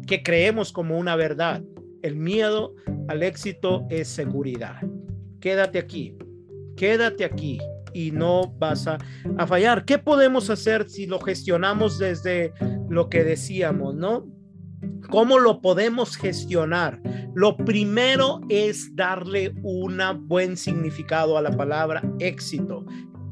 que 0.07 0.23
creemos 0.23 0.73
como 0.73 0.99
una 0.99 1.17
verdad. 1.17 1.63
El 2.03 2.17
miedo 2.17 2.75
al 3.09 3.23
éxito 3.23 3.87
es 3.89 4.09
seguridad. 4.09 4.77
Quédate 5.41 5.79
aquí, 5.79 6.15
quédate 6.77 7.25
aquí 7.25 7.59
y 7.95 8.11
no 8.11 8.53
vas 8.59 8.87
a, 8.89 8.99
a 9.39 9.47
fallar. 9.47 9.87
¿Qué 9.87 9.97
podemos 9.97 10.51
hacer 10.51 10.87
si 10.87 11.07
lo 11.07 11.19
gestionamos 11.19 11.99
desde 11.99 12.53
lo 12.91 13.09
que 13.09 13.25
decíamos, 13.25 13.95
no? 13.95 14.27
¿Cómo 15.11 15.39
lo 15.39 15.61
podemos 15.61 16.17
gestionar? 16.17 17.01
Lo 17.35 17.57
primero 17.57 18.41
es 18.49 18.95
darle 18.97 19.55
un 19.63 20.01
buen 20.27 20.57
significado 20.57 21.37
a 21.37 21.43
la 21.43 21.51
palabra 21.51 22.03
éxito. 22.19 22.85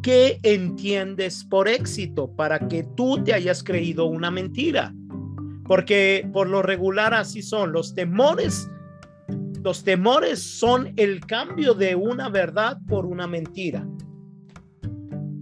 ¿Qué 0.02 0.38
entiendes 0.42 1.45
por 1.45 1.69
éxito 1.69 2.35
para 2.35 2.69
que 2.69 2.85
tú 2.97 3.23
te 3.25 3.35
hayas 3.35 3.62
creído 3.62 4.07
una 4.07 4.30
mentira? 4.30 4.95
Porque 5.64 6.28
por 6.33 6.49
lo 6.49 6.62
regular 6.62 7.14
así 7.14 7.42
son 7.42 7.73
los 7.73 7.95
temores. 7.95 8.69
Los 9.62 9.85
temores 9.85 10.42
son 10.42 10.92
el 10.97 11.21
cambio 11.21 11.75
de 11.75 11.95
una 11.95 12.28
verdad 12.28 12.78
por 12.88 13.07
una 13.07 13.26
mentira 13.26 13.87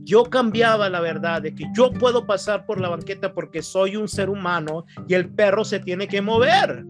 yo 0.08 0.24
cambiaba 0.24 0.88
la 0.88 1.02
verdad 1.02 1.42
de 1.42 1.54
que 1.54 1.66
yo 1.74 1.92
puedo 1.92 2.24
pasar 2.24 2.64
por 2.64 2.80
la 2.80 2.88
banqueta 2.88 3.34
porque 3.34 3.60
soy 3.60 3.94
un 3.94 4.08
ser 4.08 4.30
humano 4.30 4.86
y 5.06 5.12
el 5.12 5.28
perro 5.28 5.66
se 5.66 5.80
tiene 5.80 6.08
que 6.08 6.22
mover. 6.22 6.86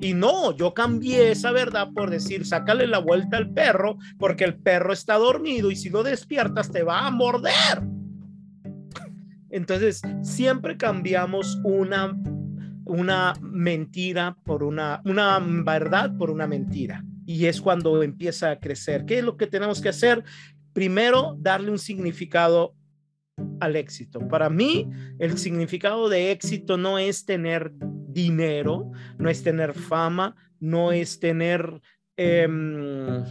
Y 0.00 0.14
no, 0.14 0.56
yo 0.56 0.72
cambié 0.72 1.30
esa 1.30 1.52
verdad 1.52 1.90
por 1.94 2.08
decir, 2.08 2.46
sácale 2.46 2.86
la 2.86 3.00
vuelta 3.00 3.36
al 3.36 3.50
perro 3.50 3.98
porque 4.18 4.44
el 4.44 4.54
perro 4.54 4.94
está 4.94 5.16
dormido 5.18 5.70
y 5.70 5.76
si 5.76 5.90
lo 5.90 6.02
despiertas 6.02 6.72
te 6.72 6.82
va 6.82 7.06
a 7.06 7.10
morder. 7.10 7.82
Entonces, 9.50 10.00
siempre 10.22 10.78
cambiamos 10.78 11.60
una, 11.64 12.16
una 12.86 13.34
mentira 13.42 14.38
por 14.42 14.62
una, 14.62 15.02
una 15.04 15.38
verdad 15.38 16.16
por 16.16 16.30
una 16.30 16.46
mentira. 16.46 17.04
Y 17.26 17.44
es 17.44 17.60
cuando 17.60 18.02
empieza 18.02 18.52
a 18.52 18.58
crecer. 18.58 19.04
¿Qué 19.04 19.18
es 19.18 19.24
lo 19.24 19.36
que 19.36 19.46
tenemos 19.46 19.82
que 19.82 19.90
hacer? 19.90 20.24
Primero 20.74 21.36
darle 21.38 21.70
un 21.70 21.78
significado 21.78 22.74
al 23.60 23.76
éxito. 23.76 24.20
Para 24.28 24.50
mí, 24.50 24.88
el 25.18 25.38
significado 25.38 26.08
de 26.08 26.30
éxito 26.30 26.76
no 26.76 26.98
es 26.98 27.24
tener 27.24 27.72
dinero, 28.08 28.90
no 29.18 29.30
es 29.30 29.42
tener 29.42 29.72
fama, 29.72 30.36
no 30.60 30.92
es 30.92 31.18
tener 31.18 31.80
em, 32.16 33.24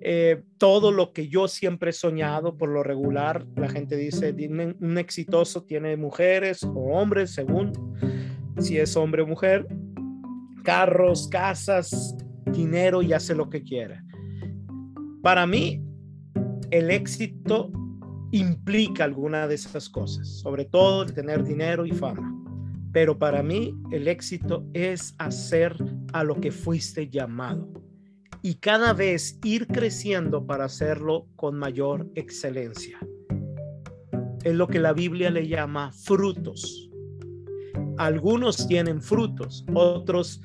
eh, 0.00 0.42
todo 0.58 0.92
lo 0.92 1.12
que 1.12 1.28
yo 1.28 1.48
siempre 1.48 1.90
he 1.90 1.94
soñado 1.94 2.56
por 2.56 2.68
lo 2.68 2.82
regular. 2.82 3.46
La 3.56 3.68
gente 3.68 3.96
dice, 3.96 4.34
un 4.80 4.98
exitoso 4.98 5.64
tiene 5.64 5.96
mujeres 5.96 6.62
o 6.62 6.92
hombres, 6.92 7.30
según 7.30 7.72
si 8.58 8.78
es 8.78 8.96
hombre 8.96 9.22
o 9.22 9.26
mujer, 9.26 9.66
carros, 10.62 11.28
casas, 11.28 12.16
dinero 12.46 13.02
y 13.02 13.12
hace 13.12 13.34
lo 13.34 13.48
que 13.48 13.62
quiera. 13.62 14.04
Para 15.22 15.46
mí, 15.46 15.82
el 16.74 16.90
éxito 16.90 17.70
implica 18.32 19.04
alguna 19.04 19.46
de 19.46 19.54
esas 19.54 19.88
cosas, 19.88 20.26
sobre 20.26 20.64
todo 20.64 21.04
el 21.04 21.14
tener 21.14 21.44
dinero 21.44 21.86
y 21.86 21.92
fama. 21.92 22.34
Pero 22.92 23.16
para 23.16 23.44
mí 23.44 23.80
el 23.92 24.08
éxito 24.08 24.66
es 24.72 25.14
hacer 25.18 25.76
a 26.12 26.24
lo 26.24 26.40
que 26.40 26.50
fuiste 26.50 27.08
llamado 27.08 27.72
y 28.42 28.56
cada 28.56 28.92
vez 28.92 29.38
ir 29.44 29.68
creciendo 29.68 30.46
para 30.46 30.64
hacerlo 30.64 31.28
con 31.36 31.56
mayor 31.56 32.10
excelencia. 32.16 32.98
Es 34.42 34.54
lo 34.54 34.66
que 34.66 34.80
la 34.80 34.92
Biblia 34.92 35.30
le 35.30 35.46
llama 35.46 35.92
frutos. 35.92 36.90
Algunos 37.98 38.66
tienen 38.66 39.00
frutos, 39.00 39.64
otros 39.74 40.42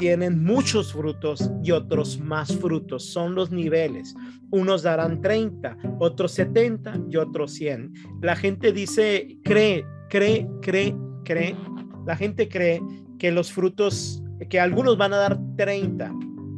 tienen 0.00 0.42
muchos 0.42 0.92
frutos 0.92 1.48
y 1.62 1.70
otros 1.70 2.18
más 2.18 2.56
frutos. 2.56 3.04
Son 3.04 3.36
los 3.36 3.52
niveles. 3.52 4.16
Unos 4.50 4.82
darán 4.82 5.20
30, 5.20 5.76
otros 6.00 6.32
70 6.32 7.02
y 7.08 7.16
otros 7.16 7.52
100. 7.52 7.92
La 8.20 8.34
gente 8.34 8.72
dice, 8.72 9.38
cree 9.44 9.84
cree, 10.10 10.46
cree, 10.60 10.94
cree, 11.24 11.56
la 12.04 12.16
gente 12.16 12.48
cree 12.48 12.82
que 13.18 13.30
los 13.30 13.50
frutos, 13.50 14.22
que 14.50 14.60
algunos 14.60 14.98
van 14.98 15.14
a 15.14 15.18
dar 15.18 15.38
30, 15.56 16.12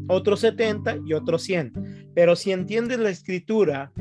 otros 0.09 0.41
70 0.41 0.99
y 1.07 1.13
otros 1.13 1.43
100. 1.43 2.11
Pero 2.15 2.35
si 2.35 2.51
entiendes 2.51 2.99
la 2.99 3.11
escritura, 3.11 3.93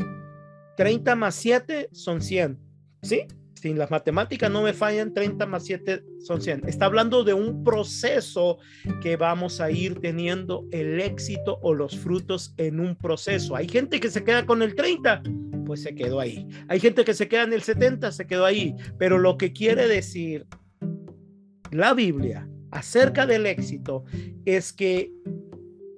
30 0.78 1.16
más 1.16 1.36
7 1.36 1.90
son 1.92 2.22
100. 2.22 2.58
¿Sí? 3.04 3.28
Si 3.62 3.76
las 3.76 3.92
matemáticas 3.92 4.50
no 4.50 4.64
me 4.64 4.74
fallan, 4.74 5.14
30 5.14 5.46
más 5.46 5.66
7 5.66 6.04
son 6.20 6.42
100. 6.42 6.68
Está 6.68 6.86
hablando 6.86 7.24
de 7.24 7.36
un 7.36 7.64
proceso 7.64 8.58
que 9.04 9.18
vamos 9.18 9.62
a 9.62 9.70
ir 9.70 10.00
teniendo 10.00 10.66
el 10.72 11.00
éxito 11.00 11.60
o 11.62 11.76
los 11.76 11.96
frutos 11.96 12.56
en 12.58 12.80
un 12.80 12.96
proceso. 12.96 13.56
Hay 13.56 13.70
gente 13.70 14.00
que 14.00 14.10
se 14.10 14.24
queda 14.24 14.48
con 14.48 14.64
el 14.64 14.74
30, 14.74 15.22
pues 15.64 15.84
se 15.84 15.94
quedó 15.94 16.20
ahí. 16.20 16.48
Hay 16.70 16.80
gente 16.80 17.06
que 17.06 17.14
se 17.14 17.28
queda 17.28 17.44
en 17.44 17.54
el 17.54 17.62
70, 17.62 18.12
se 18.12 18.26
quedó 18.26 18.46
ahí. 18.46 18.76
Pero 18.98 19.20
lo 19.20 19.38
que 19.38 19.54
quiere 19.54 19.88
decir 19.88 20.48
la 21.70 21.94
Biblia 21.94 22.50
acerca 22.72 23.28
del 23.28 23.46
éxito 23.46 24.06
es 24.44 24.74
que 24.74 25.12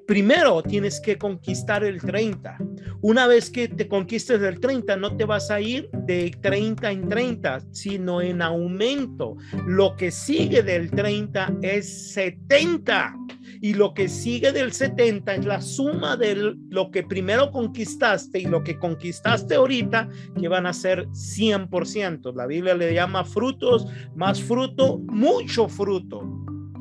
primero 0.05 0.61
tienes 0.63 0.99
que 0.99 1.17
conquistar 1.17 1.85
el 1.85 2.01
30. 2.01 2.57
Una 3.03 3.27
vez 3.27 3.49
que 3.49 3.67
te 3.67 3.89
conquistes 3.89 4.41
el 4.41 4.61
30, 4.61 4.95
no 4.95 5.17
te 5.17 5.25
vas 5.25 5.51
a 5.51 5.59
ir 5.59 5.89
de 5.91 6.33
30 6.41 6.89
en 6.89 7.09
30, 7.09 7.59
sino 7.71 8.21
en 8.21 8.41
aumento. 8.41 9.35
Lo 9.67 9.97
que 9.97 10.09
sigue 10.09 10.63
del 10.63 10.89
30 10.89 11.57
es 11.61 12.13
70. 12.13 13.13
Y 13.59 13.73
lo 13.73 13.93
que 13.93 14.07
sigue 14.07 14.53
del 14.53 14.71
70 14.71 15.35
es 15.35 15.45
la 15.45 15.59
suma 15.59 16.15
de 16.15 16.55
lo 16.69 16.91
que 16.91 17.03
primero 17.03 17.51
conquistaste 17.51 18.39
y 18.39 18.45
lo 18.45 18.63
que 18.63 18.79
conquistaste 18.79 19.55
ahorita, 19.55 20.07
que 20.39 20.47
van 20.47 20.65
a 20.65 20.71
ser 20.71 21.05
100%. 21.09 22.33
La 22.33 22.47
Biblia 22.47 22.73
le 22.73 22.93
llama 22.93 23.25
frutos, 23.25 23.85
más 24.15 24.41
fruto, 24.41 24.99
mucho 24.99 25.67
fruto. 25.67 26.23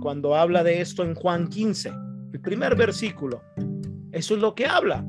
Cuando 0.00 0.37
habla 0.37 0.62
de 0.62 0.81
esto 0.81 1.02
en 1.02 1.17
Juan 1.17 1.49
15 1.49 1.93
el 2.33 2.41
primer 2.41 2.76
versículo. 2.76 3.43
Eso 4.12 4.35
es 4.35 4.41
lo 4.41 4.55
que 4.55 4.67
habla. 4.67 5.05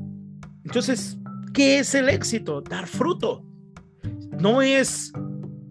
Entonces, 0.64 1.18
¿qué 1.52 1.78
es 1.78 1.94
el 1.94 2.08
éxito? 2.08 2.60
Dar 2.60 2.86
fruto. 2.86 3.44
No 4.40 4.62
es 4.62 5.12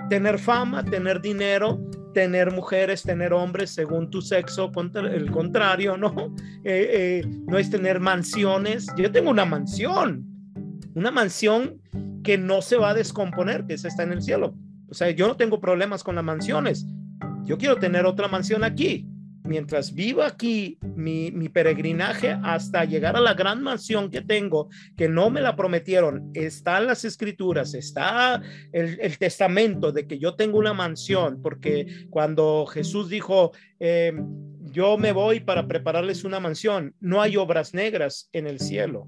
tener 0.09 0.39
fama, 0.39 0.83
tener 0.83 1.21
dinero, 1.21 1.79
tener 2.13 2.51
mujeres, 2.51 3.03
tener 3.03 3.33
hombres 3.33 3.71
según 3.71 4.09
tu 4.09 4.21
sexo, 4.21 4.71
el 4.93 5.31
contrario, 5.31 5.97
¿no? 5.97 6.13
Eh, 6.65 7.21
eh, 7.25 7.25
no 7.45 7.57
es 7.57 7.69
tener 7.69 7.99
mansiones. 7.99 8.87
Yo 8.95 9.11
tengo 9.11 9.29
una 9.29 9.43
mansión, 9.43 10.25
una 10.95 11.11
mansión 11.11 11.81
que 12.23 12.37
no 12.37 12.61
se 12.61 12.77
va 12.77 12.91
a 12.91 12.93
descomponer, 12.93 13.65
que 13.65 13.73
esa 13.73 13.89
está 13.89 14.03
en 14.03 14.13
el 14.13 14.21
cielo. 14.21 14.55
O 14.87 14.93
sea, 14.93 15.09
yo 15.09 15.27
no 15.27 15.35
tengo 15.35 15.59
problemas 15.59 16.05
con 16.05 16.15
las 16.15 16.23
mansiones. 16.23 16.85
Yo 17.43 17.57
quiero 17.57 17.75
tener 17.79 18.05
otra 18.05 18.29
mansión 18.29 18.63
aquí 18.63 19.09
mientras 19.43 19.93
viva 19.93 20.27
aquí 20.27 20.77
mi, 20.95 21.31
peregrinaje 21.49 22.37
hasta 22.43 22.85
llegar 22.85 23.15
a 23.15 23.21
la 23.21 23.33
gran 23.33 23.61
mansión 23.61 24.09
que 24.09 24.21
tengo, 24.21 24.69
que 24.97 25.07
no 25.09 25.29
me 25.29 25.41
la 25.41 25.55
prometieron, 25.55 26.31
están 26.33 26.87
las 26.87 27.05
escrituras, 27.05 27.73
está 27.73 28.41
el, 28.71 29.17
testamento 29.17 29.91
de 29.91 30.07
que 30.07 30.17
yo 30.19 30.35
tengo 30.35 30.57
una 30.57 30.73
mansión, 30.73 31.41
porque 31.41 32.07
cuando 32.09 32.65
Jesús 32.65 33.09
dijo, 33.09 33.51
em, 33.79 34.25
yo 34.71 34.97
me 34.97 35.11
voy 35.11 35.39
para 35.39 35.67
prepararles 35.67 36.23
una 36.23 36.39
mansión, 36.39 36.95
no 36.99 37.21
hay 37.21 37.37
obras 37.37 37.73
negras 37.73 38.29
en 38.33 38.47
el 38.47 38.59
cielo. 38.59 39.07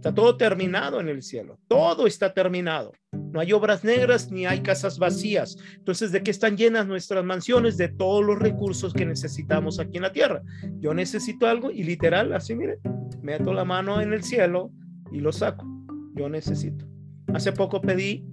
Está 0.00 0.14
todo 0.14 0.38
terminado 0.38 0.98
en 0.98 1.10
el 1.10 1.20
cielo. 1.20 1.58
Todo 1.68 2.06
está 2.06 2.32
terminado. 2.32 2.94
No 3.12 3.38
hay 3.38 3.52
obras 3.52 3.84
negras 3.84 4.30
ni 4.30 4.46
hay 4.46 4.62
casas 4.62 4.98
vacías. 4.98 5.58
Entonces, 5.76 6.10
¿de 6.10 6.22
qué 6.22 6.30
están 6.30 6.56
llenas 6.56 6.86
nuestras 6.86 7.22
mansiones? 7.22 7.76
De 7.76 7.88
todos 7.88 8.24
los 8.24 8.38
recursos 8.38 8.94
que 8.94 9.04
necesitamos 9.04 9.78
aquí 9.78 9.98
en 9.98 10.04
la 10.04 10.12
tierra. 10.12 10.40
Yo 10.78 10.94
necesito 10.94 11.46
algo 11.46 11.70
y 11.70 11.82
literal, 11.82 12.32
así 12.32 12.54
mire, 12.54 12.78
meto 13.20 13.52
la 13.52 13.66
mano 13.66 14.00
en 14.00 14.14
el 14.14 14.22
cielo 14.22 14.70
y 15.12 15.20
lo 15.20 15.32
saco. 15.32 15.66
Yo 16.14 16.30
necesito. 16.30 16.86
Hace 17.34 17.52
poco 17.52 17.82
pedí 17.82 18.24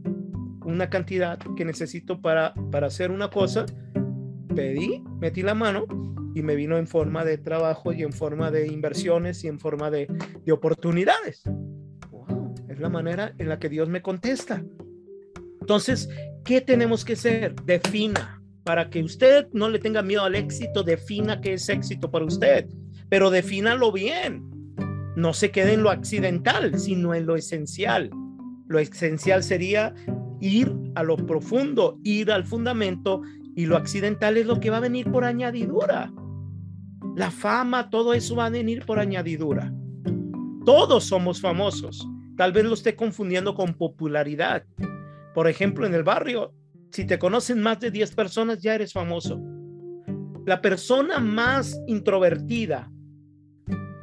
una 0.64 0.90
cantidad 0.90 1.38
que 1.58 1.66
necesito 1.66 2.22
para, 2.22 2.54
para 2.72 2.88
hacer 2.88 3.12
una 3.12 3.30
cosa. 3.30 3.66
Pedí, 4.56 5.04
metí 5.20 5.42
la 5.42 5.54
mano 5.54 5.86
y 6.34 6.42
me 6.42 6.56
vino 6.56 6.78
en 6.78 6.88
forma 6.88 7.26
de 7.26 7.38
trabajo 7.38 7.94
y 7.94 8.04
en 8.04 8.14
forma 8.14 8.52
de 8.52 8.68
inversiones 8.68 9.44
y 9.44 9.48
en 9.48 9.60
forma 9.60 9.90
de, 9.90 10.08
de 10.46 10.52
oportunidades. 10.52 11.44
es 12.70 12.80
la 12.80 12.90
manera 12.90 13.34
en 13.38 13.50
la 13.50 13.60
que 13.60 13.70
Dios 13.70 13.90
me 13.90 14.02
contesta. 14.02 14.64
Entonces, 15.62 16.10
¿qué 16.46 16.62
tenemos 16.62 17.04
que 17.04 17.14
hacer? 17.14 17.56
Defina. 17.66 18.42
Para 18.64 18.90
que 18.90 19.02
usted 19.02 19.48
no 19.54 19.70
le 19.70 19.80
tenga 19.80 20.02
miedo 20.02 20.24
al 20.24 20.36
éxito, 20.36 20.84
defina 20.84 21.40
qué 21.40 21.54
es 21.54 21.70
éxito 21.70 22.12
para 22.12 22.26
usted, 22.26 22.68
pero 23.10 23.30
defínalo 23.30 23.92
bien. 23.92 24.44
No 25.16 25.34
se 25.34 25.52
quede 25.52 25.74
en 25.74 25.84
lo 25.84 25.90
accidental, 25.90 26.78
sino 26.78 27.16
en 27.16 27.26
lo 27.26 27.36
esencial. 27.36 28.10
Lo 28.68 28.80
esencial 28.80 29.42
sería 29.42 29.94
ir 30.40 30.74
a 30.96 31.04
lo 31.04 31.18
profundo, 31.18 32.00
ir 32.04 32.32
al 32.32 32.46
fundamento 32.46 33.22
y 33.58 33.66
lo 33.66 33.76
accidental 33.76 34.38
es 34.38 34.46
lo 34.46 34.62
que 34.62 34.70
va 34.70 34.78
a 34.78 34.82
venir 34.82 35.12
por 35.12 35.26
añadidura 35.26 36.14
la 37.18 37.32
fama, 37.32 37.90
todo 37.90 38.14
eso 38.14 38.36
va 38.36 38.46
a 38.46 38.52
venir 38.52 38.86
por 38.86 39.00
añadidura. 39.00 39.74
Todos 40.66 41.06
somos 41.06 41.42
famosos. 41.42 42.08
Tal 42.38 42.52
vez 42.52 42.64
lo 42.64 42.76
esté 42.76 42.96
confundiendo 42.96 43.56
con 43.56 43.74
popularidad. 43.74 44.64
Por 45.34 45.48
ejemplo, 45.48 45.88
en 45.88 45.96
el 45.96 46.04
barrio, 46.04 46.54
si 46.92 47.06
te 47.06 47.18
conocen 47.18 47.60
más 47.60 47.80
de 47.80 47.90
10 47.90 48.14
personas, 48.14 48.62
ya 48.62 48.76
eres 48.76 48.94
famoso. 48.94 49.42
La 50.46 50.62
persona 50.62 51.18
más 51.18 51.82
introvertida, 51.88 52.92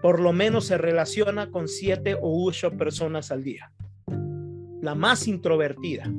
por 0.03 0.19
lo 0.19 0.33
menos 0.33 0.67
se 0.67 0.77
relaciona 0.77 1.53
con 1.53 1.69
7 1.69 2.17
o 2.21 2.45
8 2.49 2.73
personas 2.73 3.31
al 3.31 3.45
día. 3.45 3.71
La 4.83 4.97
más 4.97 5.29
introvertida. 5.29 6.13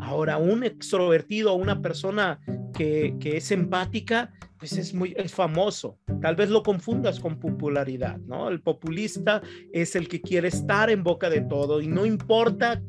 Ahora, 0.00 0.38
un 0.38 0.64
extrovertido, 0.64 1.52
una 1.52 1.82
persona 1.82 2.40
que, 2.74 3.16
es 3.22 3.50
empática, 3.50 4.32
pues 4.58 4.72
es 4.72 4.92
muy 4.92 5.14
es 5.16 5.32
famoso. 5.32 5.98
Tal 6.20 6.36
vez 6.36 6.50
lo 6.50 6.62
confundas 6.62 7.20
con 7.20 7.38
popularidad, 7.38 8.18
¿no? 8.18 8.48
El 8.48 8.60
populista 8.60 9.40
es 9.72 9.96
el 9.96 10.08
que 10.08 10.20
quiere 10.20 10.48
estar 10.48 10.90
en 10.90 11.02
boca 11.02 11.30
de 11.30 11.40
todo 11.40 11.80
y 11.80 11.86
no 11.86 12.04
importa 12.04 12.82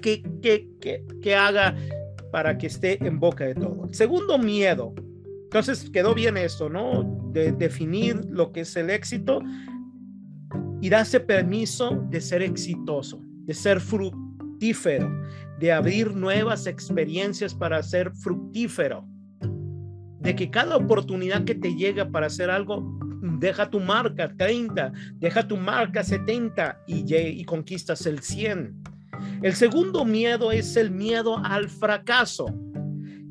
qué, 0.00 0.22
qué, 0.42 0.68
qué, 0.80 1.04
qué 1.20 1.34
haga 1.34 1.74
para 2.30 2.56
que 2.56 2.68
esté 2.68 3.04
en 3.04 3.18
boca 3.18 3.44
de 3.44 3.54
todo. 3.54 3.88
segundo 3.92 4.38
miedo. 4.38 4.94
Entonces 5.44 5.90
quedó 5.90 6.14
bien 6.14 6.36
esto, 6.36 6.68
¿no? 6.68 7.02
De 7.32 7.50
definir 7.50 8.20
lo 8.28 8.52
que 8.52 8.60
es 8.60 8.76
el 8.76 8.88
éxito 8.88 9.40
y 10.80 10.88
darse 10.88 11.18
permiso 11.18 12.06
de 12.08 12.20
ser 12.20 12.42
exitoso, 12.42 13.20
de 13.46 13.54
ser 13.54 13.80
fructífero, 13.80 15.10
de 15.58 15.72
abrir 15.72 16.14
nuevas 16.14 16.66
experiencias 16.66 17.52
para 17.52 17.82
ser 17.82 18.12
fructífero 18.12 19.06
de 20.20 20.36
que 20.36 20.50
cada 20.50 20.76
oportunidad 20.76 21.44
que 21.44 21.54
te 21.54 21.74
llega 21.74 22.10
para 22.10 22.26
hacer 22.26 22.50
algo, 22.50 22.98
deja 23.38 23.70
tu 23.70 23.80
marca 23.80 24.32
30, 24.36 24.92
deja 25.14 25.46
tu 25.46 25.56
marca 25.56 26.04
70 26.04 26.82
y, 26.86 27.14
y 27.14 27.44
conquistas 27.44 28.06
el 28.06 28.20
100. 28.20 28.82
El 29.42 29.54
segundo 29.54 30.04
miedo 30.04 30.52
es 30.52 30.76
el 30.76 30.90
miedo 30.90 31.38
al 31.38 31.68
fracaso. 31.68 32.46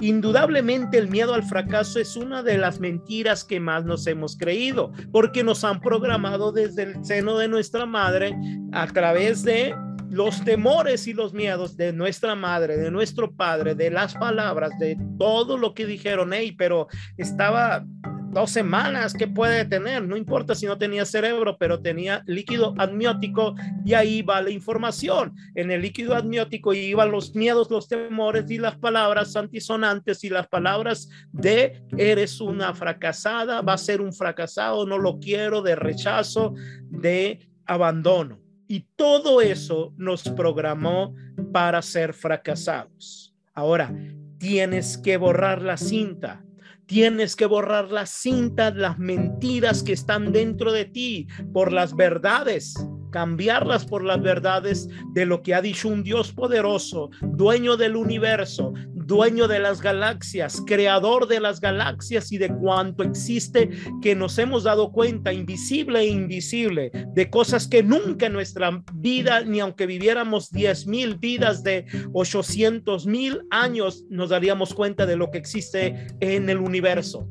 Indudablemente 0.02 0.98
el 0.98 1.10
miedo 1.10 1.34
al 1.34 1.44
fracaso 1.44 2.00
es 2.00 2.16
una 2.16 2.42
de 2.42 2.58
las 2.58 2.80
mentiras 2.80 3.44
que 3.44 3.60
más 3.60 3.84
nos 3.84 4.08
hemos 4.08 4.38
creído, 4.38 4.92
porque 5.12 5.44
nos 5.44 5.64
han 5.64 5.82
programado 5.82 6.52
desde 6.52 6.84
el 6.84 7.06
seno 7.06 7.38
de 7.38 7.50
nuestra 7.50 7.86
madre 7.86 8.36
a 8.72 8.88
través 8.88 9.44
de 9.44 9.76
los 10.10 10.44
temores 10.44 11.08
y 11.08 11.14
los 11.14 11.34
miedos 11.34 11.78
de 11.78 11.94
nuestra 11.94 12.36
madre, 12.36 12.78
de 12.78 12.92
nuestro 12.92 13.32
padre, 13.32 13.76
de 13.76 13.92
las 13.92 14.16
palabras, 14.16 14.72
de 14.80 14.98
todo 15.18 15.58
lo 15.58 15.74
que 15.74 15.86
dijeron, 15.86 16.32
hey, 16.34 16.56
pero 16.58 16.88
estaba 17.18 17.86
dos 18.32 18.52
semanas, 18.52 19.14
¿qué 19.14 19.28
puede 19.28 19.66
tener? 19.66 20.04
No 20.04 20.16
importa 20.16 20.56
si 20.56 20.66
no 20.66 20.78
tenía 20.78 21.06
cerebro, 21.06 21.58
pero 21.58 21.82
tenía 21.82 22.24
líquido 22.26 22.74
amniótico 22.78 23.56
y 23.86 23.94
ahí 23.94 24.22
va 24.22 24.42
la 24.42 24.52
información. 24.52 25.36
En 25.56 25.72
el 25.72 25.82
líquido 25.82 26.16
amniótico 26.16 26.74
iban 26.74 27.12
los 27.12 27.36
miedos, 27.36 27.72
los 27.72 27.88
temores 27.88 28.50
y 28.50 28.58
las 28.58 28.78
palabras 28.78 29.36
antisonantes 29.36 30.24
y 30.24 30.30
las 30.30 30.48
palabras 30.48 31.10
de 31.32 31.82
eres 31.98 32.40
una 32.42 32.74
fracasada, 32.74 33.62
va 33.62 33.74
a 33.74 33.78
ser 33.78 34.02
un 34.02 34.14
fracasado, 34.14 34.86
no 34.86 34.98
lo 34.98 35.20
quiero, 35.20 35.62
de 35.62 35.76
rechazo, 35.76 36.54
de 36.90 37.40
abandono. 37.66 38.49
Y 38.72 38.86
todo 38.96 39.42
eso 39.42 39.96
nos 39.98 40.22
programó 40.30 41.16
para 41.52 41.82
ser 41.82 42.14
fracasados. 42.14 43.34
Ahora, 43.56 43.92
tienes 44.38 44.96
que 45.00 45.18
borrar 45.18 45.64
la 45.64 45.76
cinta. 45.76 46.46
Tienes 46.86 47.36
que 47.36 47.48
borrar 47.48 47.92
la 47.92 48.06
cinta, 48.06 48.70
las 48.70 49.00
mentiras 49.00 49.82
que 49.82 49.94
están 49.94 50.32
dentro 50.32 50.72
de 50.72 50.86
ti 50.86 51.28
por 51.52 51.74
las 51.74 51.96
verdades 51.96 52.76
cambiarlas 53.12 53.86
por 53.86 54.04
las 54.04 54.22
verdades 54.22 54.88
de 55.14 55.26
lo 55.26 55.42
que 55.42 55.54
ha 55.54 55.62
dicho 55.62 55.88
un 55.88 56.04
Dios 56.04 56.32
poderoso, 56.32 57.10
dueño 57.22 57.78
del 57.78 57.96
universo, 57.96 58.74
dueño 58.94 59.48
de 59.48 59.60
las 59.60 59.82
galaxias, 59.82 60.62
creador 60.68 61.28
de 61.28 61.40
las 61.40 61.60
galaxias 61.60 62.32
y 62.32 62.38
de 62.38 62.50
cuanto 62.50 63.04
existe, 63.04 63.70
que 64.02 64.16
nos 64.16 64.38
hemos 64.38 64.64
dado 64.64 64.92
cuenta, 64.92 65.34
invisible 65.34 66.02
e 66.02 66.08
invisible, 66.08 66.92
de 67.14 67.30
cosas 67.30 67.68
que 67.68 67.82
nunca 67.82 68.28
en 68.28 68.34
nuestra 68.34 68.84
vida, 68.94 69.42
ni 69.42 69.60
aunque 69.60 69.88
viviéramos 69.88 70.52
10 70.52 70.88
mil 70.88 71.18
vidas 71.18 71.64
de 71.64 71.86
800 72.14 73.08
mil 73.08 73.42
años, 73.50 74.06
nos 74.10 74.30
daríamos 74.30 74.74
cuenta 74.74 75.06
de 75.06 75.16
lo 75.16 75.32
que 75.32 75.40
existe 75.40 76.08
en 76.20 76.50
el 76.50 76.60
universo. 76.60 77.28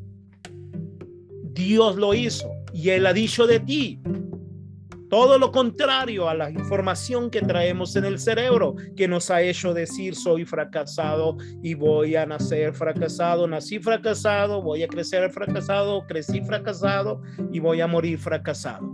Dios 1.53 1.97
lo 1.97 2.15
hizo 2.15 2.51
y 2.73 2.91
Él 2.91 3.07
ha 3.07 3.13
dicho 3.13 3.47
de 3.47 3.61
ti, 3.61 4.01
todo 5.09 5.39
lo 5.39 5.51
contrario 5.51 6.29
a 6.29 6.35
la 6.35 6.51
información 6.51 7.31
que 7.31 7.41
traemos 7.41 7.97
en 7.97 8.05
el 8.05 8.19
cerebro, 8.19 8.75
que 8.97 9.09
nos 9.09 9.31
ha 9.31 9.41
hecho 9.43 9.73
decir 9.73 10.15
soy 10.15 10.45
fracasado 10.45 11.37
y 11.63 11.75
voy 11.75 12.17
a 12.17 12.27
nacer 12.27 12.75
fracasado, 12.75 13.47
nací 13.47 13.79
fracasado, 13.79 14.63
voy 14.63 14.83
a 14.83 14.89
crecer 14.89 15.31
fracasado, 15.31 16.07
crecí 16.07 16.43
fracasado 16.43 17.23
y 17.53 17.59
voy 17.59 17.81
a 17.81 17.87
morir 17.87 18.19
fracasado. 18.19 18.87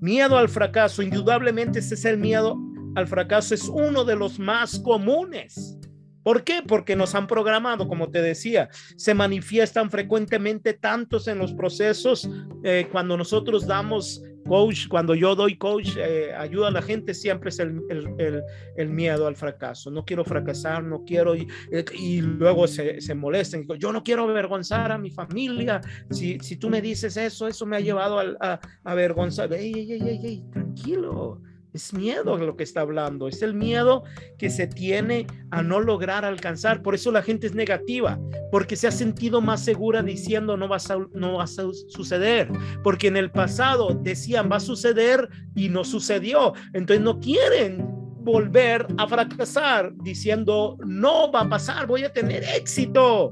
Miedo 0.00 0.36
al 0.36 0.48
fracaso, 0.48 1.02
indudablemente 1.02 1.78
ese 1.78 1.94
es 1.94 2.04
el 2.04 2.18
miedo 2.18 2.58
al 2.96 3.06
fracaso, 3.06 3.54
es 3.54 3.68
uno 3.68 4.04
de 4.04 4.16
los 4.16 4.38
más 4.38 4.78
comunes. 4.80 5.78
¿Por 6.22 6.42
qué? 6.42 6.60
Porque 6.66 6.96
nos 6.96 7.14
han 7.14 7.28
programado, 7.28 7.86
como 7.86 8.10
te 8.10 8.20
decía, 8.20 8.68
se 8.96 9.14
manifiestan 9.14 9.90
frecuentemente 9.90 10.74
tantos 10.74 11.28
en 11.28 11.38
los 11.38 11.52
procesos 11.52 12.28
eh, 12.64 12.88
cuando 12.90 13.16
nosotros 13.16 13.64
damos 13.64 14.20
coach, 14.46 14.88
cuando 14.88 15.14
yo 15.14 15.34
doy 15.34 15.56
coach, 15.56 15.96
eh, 15.96 16.32
ayuda 16.34 16.68
a 16.68 16.70
la 16.70 16.82
gente, 16.82 17.14
siempre 17.14 17.50
es 17.50 17.58
el, 17.58 17.82
el, 17.88 18.42
el, 18.76 18.88
miedo 18.88 19.26
al 19.26 19.36
fracaso. 19.36 19.90
No 19.90 20.04
quiero 20.04 20.24
fracasar, 20.24 20.82
no 20.84 21.04
quiero, 21.04 21.36
y, 21.36 21.46
y 21.94 22.20
luego 22.20 22.66
se, 22.66 23.00
se 23.00 23.14
molestan. 23.14 23.66
Yo 23.78 23.92
no 23.92 24.02
quiero 24.02 24.24
avergonzar 24.24 24.92
a 24.92 24.98
mi 24.98 25.10
familia. 25.10 25.80
Si, 26.10 26.38
si 26.40 26.56
tú 26.56 26.70
me 26.70 26.80
dices 26.80 27.16
eso, 27.16 27.46
eso 27.46 27.66
me 27.66 27.76
ha 27.76 27.80
llevado 27.80 28.18
a, 28.18 28.24
a, 28.40 28.52
a 28.84 28.92
avergonzar. 28.92 29.52
Ey, 29.52 29.72
ey, 29.74 29.92
ey, 29.92 30.20
ey, 30.24 30.44
tranquilo. 30.50 31.40
Es 31.76 31.92
miedo 31.92 32.38
lo 32.38 32.56
que 32.56 32.62
está 32.62 32.80
hablando, 32.80 33.28
es 33.28 33.42
el 33.42 33.52
miedo 33.52 34.02
que 34.38 34.48
se 34.48 34.66
tiene 34.66 35.26
a 35.50 35.62
no 35.62 35.78
lograr 35.78 36.24
alcanzar. 36.24 36.80
Por 36.80 36.94
eso 36.94 37.12
la 37.12 37.20
gente 37.20 37.46
es 37.46 37.54
negativa, 37.54 38.18
porque 38.50 38.76
se 38.76 38.88
ha 38.88 38.90
sentido 38.90 39.42
más 39.42 39.62
segura 39.62 40.02
diciendo 40.02 40.56
no 40.56 40.70
va 40.70 40.76
a, 40.76 40.98
no 41.12 41.34
va 41.34 41.44
a 41.44 41.46
suceder, 41.46 42.48
porque 42.82 43.08
en 43.08 43.18
el 43.18 43.30
pasado 43.30 43.90
decían 43.92 44.50
va 44.50 44.56
a 44.56 44.60
suceder 44.60 45.28
y 45.54 45.68
no 45.68 45.84
sucedió. 45.84 46.54
Entonces 46.72 47.04
no 47.04 47.20
quieren 47.20 47.84
volver 48.22 48.86
a 48.96 49.06
fracasar 49.06 49.92
diciendo 49.96 50.78
no 50.86 51.30
va 51.30 51.42
a 51.42 51.48
pasar, 51.50 51.86
voy 51.86 52.04
a 52.04 52.12
tener 52.12 52.42
éxito. 52.42 53.28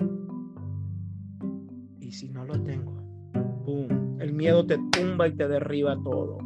Miedo 4.44 4.66
te 4.66 4.78
tumba 4.92 5.26
y 5.26 5.33
te 5.33 5.48
derriba 5.48 5.96
todo. 6.04 6.37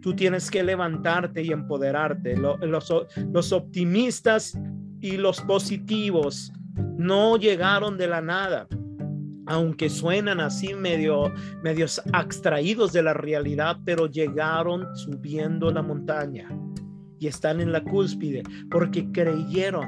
Tú 0.00 0.14
tienes 0.14 0.48
que 0.48 0.62
levantarte 0.62 1.42
y 1.42 1.50
empoderarte. 1.50 2.36
Los, 2.36 3.52
optimistas 3.52 4.56
y 5.00 5.16
los 5.16 5.40
positivos 5.40 6.52
no 6.96 7.36
llegaron 7.36 7.98
de 7.98 8.06
la 8.06 8.20
nada 8.20 8.68
aunque 9.50 9.88
suenan 9.88 10.40
así 10.40 10.74
medio 10.74 11.32
medios 11.62 12.02
extraídos 12.12 12.92
de 12.92 13.02
la 13.02 13.14
realidad, 13.14 13.78
pero 13.82 14.06
llegaron 14.06 14.94
subiendo 14.94 15.70
la 15.70 15.80
montaña 15.80 16.50
y 17.18 17.28
están 17.28 17.62
en 17.62 17.72
la 17.72 17.82
cúspide 17.82 18.42
porque 18.70 19.10
creyeron 19.10 19.86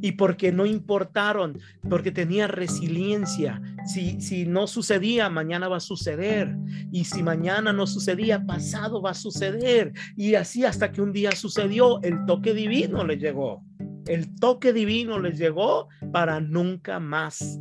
y 0.00 0.12
porque 0.12 0.52
no 0.52 0.66
importaron, 0.66 1.58
porque 1.88 2.10
tenía 2.10 2.46
resiliencia. 2.46 3.60
Si, 3.86 4.20
si 4.20 4.46
no 4.46 4.66
sucedía, 4.66 5.28
mañana 5.28 5.68
va 5.68 5.78
a 5.78 5.80
suceder. 5.80 6.56
Y 6.90 7.04
si 7.04 7.22
mañana 7.22 7.72
no 7.72 7.86
sucedía, 7.86 8.44
pasado 8.44 9.02
va 9.02 9.10
a 9.10 9.14
suceder. 9.14 9.92
Y 10.16 10.34
así 10.34 10.64
hasta 10.64 10.90
que 10.92 11.02
un 11.02 11.12
día 11.12 11.32
sucedió, 11.32 12.00
el 12.02 12.24
toque 12.26 12.54
divino 12.54 13.04
les 13.04 13.20
llegó. 13.20 13.62
El 14.06 14.34
toque 14.36 14.72
divino 14.72 15.18
les 15.18 15.38
llegó 15.38 15.88
para 16.12 16.40
nunca 16.40 16.98
más 16.98 17.60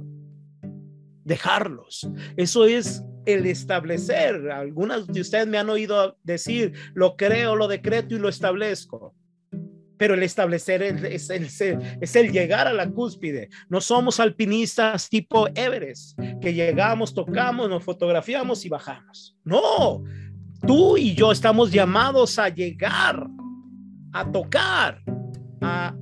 dejarlos. 1.23 2.09
Eso 2.37 2.65
es 2.65 3.03
el 3.25 3.45
establecer. 3.45 4.49
Algunas 4.49 5.05
de 5.07 5.21
ustedes 5.21 5.47
me 5.47 5.57
han 5.57 5.69
oído 5.69 6.17
decir, 6.23 6.73
lo 6.93 7.15
creo, 7.17 7.55
lo 7.55 7.67
decreto 7.67 8.15
y 8.15 8.19
lo 8.19 8.29
establezco 8.29 9.13
pero 9.99 10.13
el 10.13 10.23
establecer 10.23 10.81
es, 10.81 11.29
es, 11.29 12.15
el 12.15 12.31
llegar 12.31 12.67
a 12.67 12.73
la 12.73 12.89
cúspide. 12.89 13.49
No 13.67 13.81
somos 13.81 14.21
alpinistas 14.21 15.09
tipo 15.09 15.49
Everest, 15.53 16.17
que 16.41 16.53
llegamos, 16.53 17.13
tocamos, 17.13 17.69
nos 17.69 17.83
fotografiamos 17.83 18.63
y 18.63 18.69
bajamos. 18.69 19.35
No, 19.43 20.01
tú 20.65 20.95
y 20.95 21.13
yo 21.15 21.33
estamos 21.33 21.69
llamados 21.69 22.39
a 22.39 22.47
llegar, 22.47 23.27
a 24.13 24.31
tocar, 24.31 25.03
a, 25.59 25.93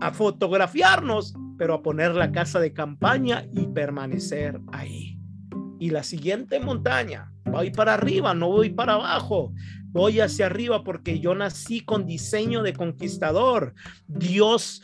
a 0.00 0.10
fotografiarnos, 0.12 1.34
pero 1.58 1.74
a 1.74 1.82
poner 1.82 2.14
la 2.14 2.30
casa 2.30 2.60
de 2.60 2.72
campaña 2.72 3.44
y 3.52 3.66
permanecer 3.66 4.60
ahí. 4.70 5.18
Y 5.80 5.90
la 5.90 6.04
siguiente 6.04 6.60
montaña, 6.60 7.32
voy 7.46 7.72
para 7.72 7.94
arriba, 7.94 8.32
no 8.32 8.46
voy 8.46 8.70
para 8.70 8.92
abajo 8.92 9.52
voy 9.92 10.20
hacia 10.20 10.46
arriba 10.46 10.84
porque 10.84 11.20
yo 11.20 11.34
nací 11.34 11.80
con 11.80 12.06
diseño 12.06 12.62
de 12.62 12.72
conquistador. 12.72 13.74
Dios 14.06 14.82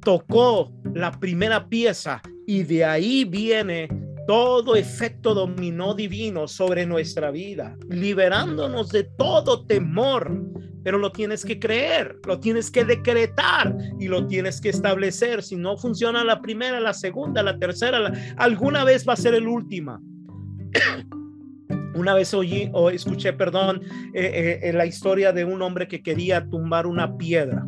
tocó 0.00 0.72
la 0.94 1.12
primera 1.18 1.68
pieza 1.68 2.22
y 2.46 2.62
de 2.62 2.84
ahí 2.84 3.24
viene 3.24 3.88
todo 4.26 4.74
efecto 4.74 5.34
dominó 5.34 5.94
divino 5.94 6.48
sobre 6.48 6.86
nuestra 6.86 7.30
vida, 7.30 7.76
liberándonos 7.88 8.90
de 8.90 9.04
todo 9.04 9.66
temor. 9.66 10.42
Pero 10.82 10.98
lo 10.98 11.12
tienes 11.12 11.44
que 11.44 11.58
creer, 11.58 12.18
lo 12.26 12.40
tienes 12.40 12.70
que 12.70 12.84
decretar 12.84 13.74
y 13.98 14.08
lo 14.08 14.26
tienes 14.26 14.60
que 14.60 14.68
establecer. 14.68 15.42
Si 15.42 15.56
no 15.56 15.78
funciona 15.78 16.24
la 16.24 16.42
primera, 16.42 16.78
la 16.78 16.92
segunda, 16.92 17.42
la 17.42 17.58
tercera, 17.58 18.12
alguna 18.36 18.84
vez 18.84 19.06
va 19.08 19.14
a 19.14 19.16
ser 19.16 19.34
el 19.34 19.48
última. 19.48 20.00
Una 21.94 22.12
vez 22.14 22.34
oí 22.34 22.70
o 22.72 22.90
escuché, 22.90 23.32
perdón, 23.32 23.82
eh, 24.14 24.60
eh, 24.62 24.72
la 24.72 24.84
historia 24.84 25.32
de 25.32 25.44
un 25.44 25.62
hombre 25.62 25.86
que 25.86 26.02
quería 26.02 26.48
tumbar 26.48 26.88
una 26.88 27.16
piedra. 27.16 27.64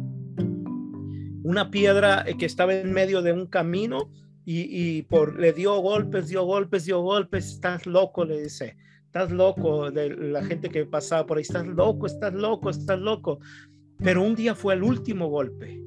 Una 1.45 1.71
piedra 1.71 2.25
eh, 2.27 2.37
que 2.37 2.47
estaba 2.47 2.75
en 2.75 2.93
medio 2.93 3.23
de 3.23 3.33
un 3.33 3.47
camino 3.47 4.11
y, 4.49 5.03
por, 5.03 5.41
le 5.41 5.53
dio 5.53 5.77
golpes, 5.81 6.29
dio 6.29 6.45
golpes, 6.45 6.85
dio 6.85 7.01
golpes. 7.01 7.53
Estás 7.53 7.87
loco, 7.87 8.25
le 8.25 8.43
dice. 8.43 8.77
Estás 9.07 9.31
loco 9.31 9.91
de 9.91 10.11
la 10.11 10.45
gente 10.45 10.69
que 10.69 10.85
pasaba 10.85 11.27
por 11.27 11.39
ahí. 11.39 11.43
Estás 11.43 11.67
loco, 11.67 12.07
estás 12.07 12.35
loco, 12.35 12.71
estás 12.71 12.99
loco. 12.99 13.39
Pero 13.99 14.23
un 14.23 14.35
día 14.35 14.55
fue 14.55 14.75
el 14.75 14.83
último 14.83 15.29
golpe. 15.29 15.81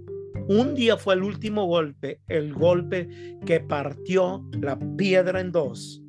Un 0.48 0.76
día 0.76 0.98
fue 0.98 1.14
el 1.14 1.24
último 1.24 1.66
golpe, 1.68 2.22
el 2.28 2.54
golpe 2.54 3.38
que 3.46 3.60
partió 3.60 4.44
la 4.52 4.80
piedra 4.98 5.42
en 5.42 5.52
dos 5.52 6.02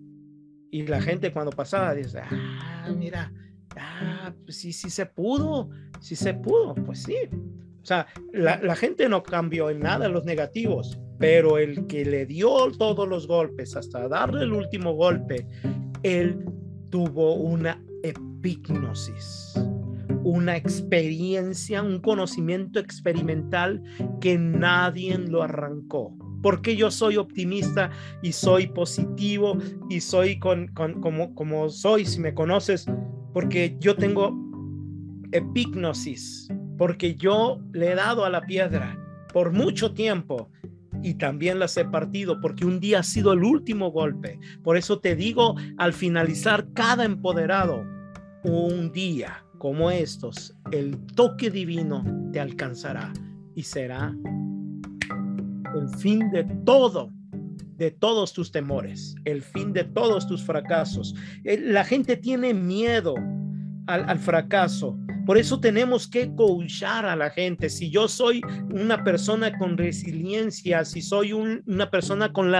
y 0.70 0.86
la 0.86 1.00
gente 1.00 1.32
cuando 1.32 1.50
pasaba 1.50 1.94
dice, 1.94 2.20
ah, 2.22 2.92
mira, 2.96 3.32
ah, 3.76 4.32
pues 4.44 4.58
sí, 4.58 4.72
sí 4.72 4.90
se 4.90 5.06
pudo, 5.06 5.70
sí 6.00 6.16
se 6.16 6.34
pudo, 6.34 6.74
pues 6.74 7.02
sí. 7.02 7.16
O 7.82 7.84
sea, 7.84 8.06
la, 8.32 8.60
la 8.62 8.76
gente 8.76 9.08
no 9.08 9.22
cambió 9.22 9.70
en 9.70 9.80
nada 9.80 10.08
los 10.08 10.24
negativos, 10.24 11.00
pero 11.18 11.58
el 11.58 11.86
que 11.86 12.04
le 12.04 12.26
dio 12.26 12.70
todos 12.72 13.08
los 13.08 13.26
golpes 13.26 13.76
hasta 13.76 14.08
darle 14.08 14.42
el 14.42 14.52
último 14.52 14.94
golpe, 14.94 15.46
él 16.02 16.44
tuvo 16.90 17.34
una 17.34 17.82
epignosis, 18.02 19.54
una 20.22 20.56
experiencia, 20.56 21.82
un 21.82 22.00
conocimiento 22.00 22.78
experimental 22.78 23.82
que 24.20 24.38
nadie 24.38 25.18
lo 25.18 25.42
arrancó 25.42 26.14
porque 26.42 26.76
yo 26.76 26.90
soy 26.90 27.16
optimista 27.16 27.90
y 28.22 28.32
soy 28.32 28.66
positivo 28.68 29.56
y 29.88 30.00
soy 30.00 30.38
con, 30.38 30.68
como, 30.68 31.34
como 31.34 31.68
soy, 31.68 32.04
si 32.04 32.20
me 32.20 32.34
conoces, 32.34 32.86
porque 33.32 33.76
yo 33.80 33.96
tengo 33.96 34.36
epignosis, 35.32 36.48
porque 36.78 37.14
yo 37.14 37.60
le 37.72 37.92
he 37.92 37.94
dado 37.94 38.24
a 38.24 38.30
la 38.30 38.42
piedra 38.42 38.98
por 39.32 39.52
mucho 39.52 39.92
tiempo 39.92 40.50
y 41.02 41.14
también 41.14 41.58
las 41.58 41.76
he 41.76 41.84
partido 41.84 42.40
porque 42.40 42.64
un 42.64 42.80
día 42.80 43.00
ha 43.00 43.02
sido 43.02 43.32
el 43.32 43.42
último 43.42 43.90
golpe. 43.90 44.38
Por 44.62 44.76
eso 44.76 44.98
te 44.98 45.16
digo, 45.16 45.54
al 45.78 45.92
finalizar 45.92 46.66
cada 46.74 47.04
empoderado, 47.04 47.84
un 48.44 48.90
día 48.92 49.44
como 49.58 49.90
estos, 49.90 50.56
el 50.72 50.98
toque 51.14 51.50
divino 51.50 52.04
te 52.32 52.40
alcanzará 52.40 53.12
y 53.54 53.62
será 53.62 54.14
el 55.74 55.88
fin 55.98 56.30
de 56.30 56.44
todo, 56.64 57.12
de 57.76 57.90
todos 57.90 58.32
tus 58.32 58.50
temores, 58.52 59.14
el 59.24 59.42
fin 59.42 59.72
de 59.72 59.84
todos 59.84 60.26
tus 60.26 60.42
fracasos. 60.42 61.14
Eh, 61.44 61.58
la 61.58 61.84
gente 61.84 62.16
tiene 62.16 62.54
miedo 62.54 63.14
al, 63.86 64.18
fracaso 64.18 64.98
Por 65.26 65.38
eso 65.38 65.60
tenemos 65.60 66.08
que 66.08 66.34
coachar 66.34 67.06
a 67.06 67.16
la 67.16 67.30
gente. 67.30 67.68
Si 67.70 67.90
yo 67.90 68.08
soy 68.08 68.40
una 68.72 69.04
persona 69.04 69.56
con 69.56 69.76
resiliencia, 69.76 70.84
si 70.84 71.02
soy 71.02 71.32
una 71.32 71.90
persona 71.90 72.32
con 72.32 72.50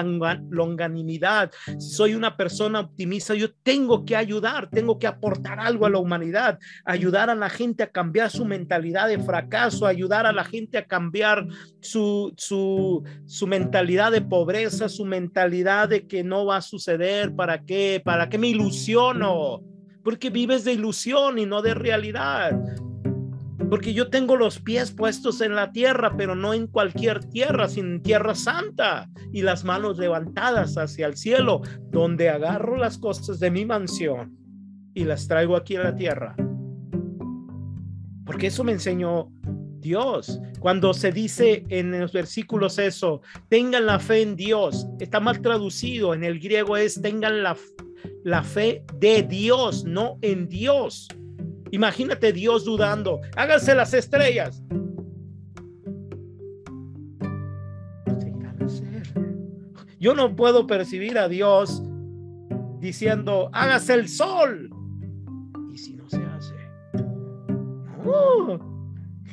longanimidad, 0.50 1.50
si 1.78 1.90
soy 1.90 2.14
una 2.14 2.36
persona 2.36 2.80
optimista, 2.80 3.34
yo 3.34 3.52
tengo 3.62 4.04
que 4.04 4.16
ayudar, 4.16 4.68
tengo 4.70 4.98
que 4.98 5.06
aportar 5.06 5.60
algo 5.60 5.86
a 5.86 5.90
la 5.90 5.98
humanidad, 5.98 6.58
ayudar 6.84 7.30
a 7.30 7.34
la 7.34 7.50
gente 7.50 7.82
a 7.82 7.90
cambiar 7.90 8.30
su 8.30 8.44
mentalidad 8.44 9.08
de 9.08 9.18
fracaso, 9.18 9.86
ayudar 9.86 10.26
a 10.26 10.32
la 10.32 10.44
gente 10.44 10.78
a 10.78 10.86
cambiar 10.86 11.46
su, 11.80 12.32
su, 12.36 13.02
su 13.26 13.46
mentalidad 13.46 14.12
de 14.12 14.22
pobreza, 14.22 14.88
su 14.88 15.04
mentalidad 15.04 15.88
de 15.88 16.06
que 16.06 16.22
no 16.22 16.46
va 16.46 16.58
a 16.58 16.62
suceder, 16.62 17.34
¿para 17.34 17.64
qué? 17.64 18.00
¿Para 18.04 18.28
qué 18.28 18.38
me 18.38 18.48
ilusiono? 18.48 19.62
Porque 20.02 20.30
vives 20.30 20.64
de 20.64 20.72
ilusión 20.72 21.38
y 21.38 21.46
no 21.46 21.62
de 21.62 21.74
realidad. 21.74 22.58
Porque 23.68 23.92
yo 23.92 24.10
tengo 24.10 24.36
los 24.36 24.58
pies 24.58 24.90
puestos 24.90 25.40
en 25.40 25.54
la 25.54 25.70
tierra, 25.70 26.16
pero 26.16 26.34
no 26.34 26.54
en 26.54 26.66
cualquier 26.66 27.24
tierra, 27.24 27.68
sino 27.68 27.88
en 27.88 28.02
tierra 28.02 28.34
santa 28.34 29.08
y 29.32 29.42
las 29.42 29.64
manos 29.64 29.98
levantadas 29.98 30.76
hacia 30.76 31.06
el 31.06 31.16
cielo, 31.16 31.62
donde 31.90 32.30
agarro 32.30 32.76
las 32.76 32.98
cosas 32.98 33.38
de 33.38 33.50
mi 33.50 33.64
mansión 33.64 34.36
y 34.94 35.04
las 35.04 35.28
traigo 35.28 35.56
aquí 35.56 35.76
a 35.76 35.84
la 35.84 35.94
tierra. 35.94 36.34
Porque 38.24 38.48
eso 38.48 38.64
me 38.64 38.72
enseñó 38.72 39.30
Dios. 39.80 40.40
Cuando 40.58 40.92
se 40.92 41.12
dice 41.12 41.64
en 41.68 41.98
los 41.98 42.12
versículos 42.12 42.78
eso, 42.78 43.22
tengan 43.48 43.86
la 43.86 43.98
fe 43.98 44.22
en 44.22 44.36
Dios, 44.36 44.86
está 44.98 45.20
mal 45.20 45.40
traducido, 45.40 46.14
en 46.14 46.24
el 46.24 46.38
griego 46.38 46.76
es 46.76 47.00
tengan 47.00 47.42
la, 47.42 47.56
la 48.24 48.42
fe 48.42 48.84
de 48.98 49.22
Dios, 49.22 49.84
no 49.84 50.18
en 50.22 50.48
Dios. 50.48 51.08
Imagínate 51.70 52.32
Dios 52.32 52.64
dudando, 52.64 53.20
háganse 53.36 53.74
las 53.74 53.94
estrellas. 53.94 54.62
Yo 59.98 60.14
no 60.14 60.34
puedo 60.34 60.66
percibir 60.66 61.18
a 61.18 61.28
Dios 61.28 61.82
diciendo, 62.80 63.50
hágase 63.52 63.94
el 63.94 64.08
sol. 64.08 64.70
Y 65.72 65.78
si 65.78 65.94
no 65.94 66.08
se 66.08 66.24
hace, 66.24 66.54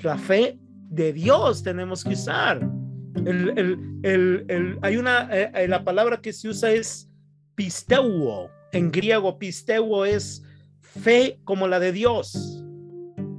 la 0.03 0.17
fe 0.17 0.59
de 0.89 1.13
Dios 1.13 1.63
tenemos 1.63 2.03
que 2.03 2.13
usar. 2.13 2.69
hay 4.81 4.97
una, 4.97 5.29
eh, 5.31 5.51
eh, 5.55 5.67
la 5.67 5.83
palabra 5.83 6.21
que 6.21 6.33
se 6.33 6.49
usa 6.49 6.71
es 6.71 7.09
pisteuo 7.55 8.51
en 8.71 8.91
griego, 8.91 9.37
pisteuo 9.37 10.05
es 10.05 10.43
fe 10.81 11.39
como 11.43 11.67
la 11.67 11.79
de 11.79 11.91
Dios. 11.91 12.63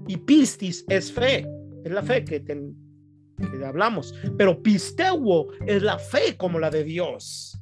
Y 0.07 0.17
pistis 0.17 0.85
es 0.89 1.13
fe, 1.13 1.47
es 1.85 1.93
la 1.93 2.03
fe 2.03 2.25
que, 2.25 2.43
que 2.43 3.65
hablamos. 3.65 4.15
Pero 4.37 4.63
pisteuo 4.63 5.49
es 5.67 5.83
la 5.83 5.99
fe 5.99 6.37
como 6.37 6.59
la 6.59 6.71
de 6.71 6.85
Dios. 6.85 7.61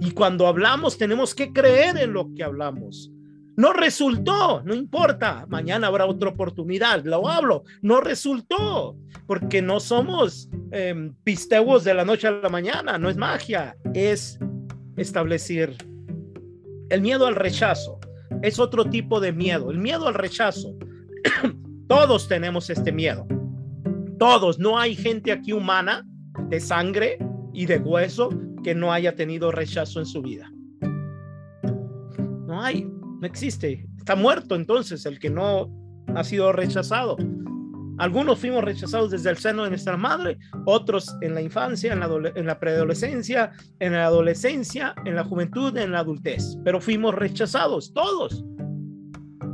Y 0.00 0.10
cuando 0.10 0.46
hablamos 0.46 0.98
tenemos 0.98 1.34
que 1.34 1.52
creer 1.52 1.96
en 1.98 2.12
lo 2.12 2.32
que 2.34 2.44
hablamos. 2.44 3.10
No 3.56 3.72
resultó, 3.72 4.62
no 4.64 4.74
importa, 4.74 5.46
mañana 5.48 5.86
habrá 5.86 6.06
otra 6.06 6.30
oportunidad, 6.30 7.04
lo 7.04 7.28
hablo, 7.28 7.62
no 7.82 8.00
resultó, 8.00 8.96
porque 9.28 9.62
no 9.62 9.78
somos 9.78 10.48
eh, 10.72 11.12
pisteuos 11.22 11.84
de 11.84 11.94
la 11.94 12.04
noche 12.04 12.26
a 12.26 12.32
la 12.32 12.48
mañana, 12.48 12.98
no 12.98 13.08
es 13.08 13.16
magia, 13.16 13.76
es 13.94 14.40
establecer 14.96 15.76
el 16.90 17.00
miedo 17.00 17.26
al 17.26 17.34
rechazo 17.34 17.98
es 18.42 18.58
otro 18.58 18.84
tipo 18.84 19.20
de 19.20 19.32
miedo. 19.32 19.70
El 19.70 19.78
miedo 19.78 20.06
al 20.06 20.14
rechazo. 20.14 20.76
Todos 21.88 22.28
tenemos 22.28 22.70
este 22.70 22.92
miedo. 22.92 23.26
Todos. 24.18 24.58
No 24.58 24.78
hay 24.78 24.94
gente 24.94 25.32
aquí 25.32 25.52
humana 25.52 26.06
de 26.48 26.60
sangre 26.60 27.18
y 27.52 27.66
de 27.66 27.78
hueso 27.78 28.30
que 28.62 28.74
no 28.74 28.92
haya 28.92 29.14
tenido 29.14 29.50
rechazo 29.50 30.00
en 30.00 30.06
su 30.06 30.22
vida. 30.22 30.50
No 32.46 32.62
hay. 32.62 32.84
No 32.84 33.26
existe. 33.26 33.86
Está 33.96 34.16
muerto 34.16 34.54
entonces 34.54 35.06
el 35.06 35.18
que 35.18 35.30
no 35.30 35.70
ha 36.14 36.24
sido 36.24 36.52
rechazado. 36.52 37.16
Algunos 37.98 38.38
fuimos 38.38 38.64
rechazados 38.64 39.10
desde 39.10 39.30
el 39.30 39.36
seno 39.36 39.64
de 39.64 39.70
nuestra 39.70 39.96
madre, 39.96 40.38
otros 40.64 41.14
en 41.20 41.34
la 41.34 41.42
infancia, 41.42 41.92
en 41.92 42.00
la, 42.00 42.08
en 42.34 42.46
la 42.46 42.58
preadolescencia, 42.58 43.52
en 43.78 43.92
la 43.92 44.06
adolescencia, 44.06 44.94
en 45.04 45.14
la 45.14 45.24
juventud, 45.24 45.76
en 45.76 45.92
la 45.92 46.00
adultez, 46.00 46.58
pero 46.64 46.80
fuimos 46.80 47.14
rechazados 47.14 47.92
todos. 47.92 48.44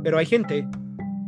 Pero 0.03 0.17
hay 0.17 0.25
gente, 0.25 0.67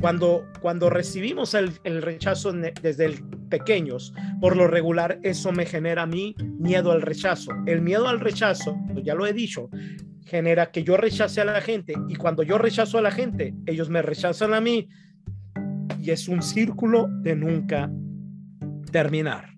cuando, 0.04 0.46
cuando 0.62 0.90
recibimos 0.90 1.54
el, 1.54 1.72
rechazo 2.02 2.52
desde 2.52 3.24
pequeños, 3.50 4.14
por 4.42 4.58
lo 4.58 4.68
regular 4.68 5.18
eso 5.24 5.54
me 5.54 5.66
genera 5.66 6.02
a 6.02 6.08
mí 6.08 6.36
miedo 6.60 6.92
al 6.92 7.02
rechazo. 7.02 7.54
El 7.68 7.82
miedo 7.82 8.10
al 8.10 8.20
rechazo, 8.20 8.76
ya 9.02 9.16
lo 9.16 9.26
he 9.26 9.32
dicho, 9.32 9.70
genera 10.26 10.72
que 10.72 10.84
yo 10.84 10.98
rechace 10.98 11.40
a 11.40 11.46
la 11.46 11.62
gente 11.62 11.94
y 12.10 12.16
cuando 12.16 12.44
yo 12.44 12.58
rechazo 12.58 12.98
a 12.98 13.02
la 13.02 13.12
gente, 13.12 13.54
ellos 13.66 13.90
me 13.90 14.02
rechazan 14.02 14.54
a 14.54 14.60
mí 14.60 14.90
y 16.04 16.12
es 16.12 16.28
un 16.28 16.42
círculo 16.42 17.08
de 17.08 17.34
nunca 17.34 17.90
terminar. 18.92 19.53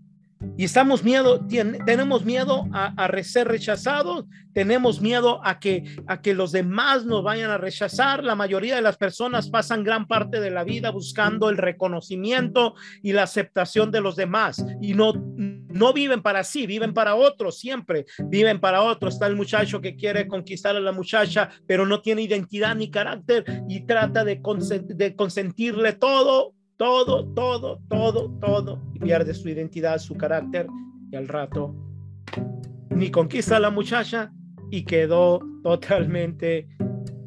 Y 0.58 0.64
estamos 0.64 1.04
miedo, 1.04 1.46
tenemos 1.86 2.24
miedo 2.24 2.66
a, 2.72 3.10
ser 3.24 3.48
rechazados, 3.48 4.26
tenemos 4.54 5.02
miedo 5.02 5.42
a 5.44 5.60
que, 5.60 5.84
a 6.08 6.22
que 6.22 6.34
los 6.34 6.52
demás 6.52 7.06
nos 7.06 7.24
vayan 7.24 7.52
a 7.52 7.58
rechazar. 7.58 8.24
La 8.24 8.36
mayoría 8.36 8.76
de 8.76 8.82
las 8.82 8.98
personas 8.98 9.50
pasan 9.50 9.84
gran 9.84 10.08
parte 10.08 10.40
de 10.40 10.52
la 10.52 10.64
vida 10.64 10.92
buscando 10.92 11.50
el 11.50 11.58
reconocimiento 11.58 12.76
y 13.04 13.12
la 13.12 13.24
aceptación 13.24 13.92
de 13.92 14.02
los 14.02 14.16
demás 14.16 14.66
y 14.82 14.94
no, 14.94 15.14
no 15.36 15.92
viven 15.92 16.22
para 16.22 16.44
sí, 16.46 16.66
viven 16.66 16.94
para 16.94 17.16
otros 17.16 17.60
siempre, 17.60 18.06
viven 18.30 18.62
para 18.62 18.82
otros. 18.82 19.16
Está 19.16 19.28
el 19.28 19.36
muchacho 19.36 19.82
que 19.82 19.98
quiere 19.98 20.28
conquistar 20.28 20.76
a 20.76 20.80
la 20.80 20.94
muchacha, 20.94 21.50
pero 21.68 21.86
no 21.86 22.02
tiene 22.02 22.22
identidad 22.22 22.76
ni 22.76 22.90
carácter 22.90 23.44
y 23.68 23.86
trata 23.86 24.24
de 24.24 24.42
consentirle 25.16 25.94
todo 25.94 26.55
todo, 26.78 27.26
todo, 27.34 27.82
todo, 27.88 28.30
todo, 28.40 28.82
y 28.94 29.00
pierde 29.00 29.34
su 29.34 29.50
identidad, 29.50 29.98
su 30.00 30.16
carácter, 30.16 30.68
y 31.12 31.16
al 31.16 31.28
rato 31.28 31.76
ni 32.90 33.12
conquista 33.12 33.58
a 33.58 33.60
la 33.60 33.70
muchacha 33.70 34.32
y 34.72 34.84
quedó 34.84 35.40
totalmente 35.64 36.68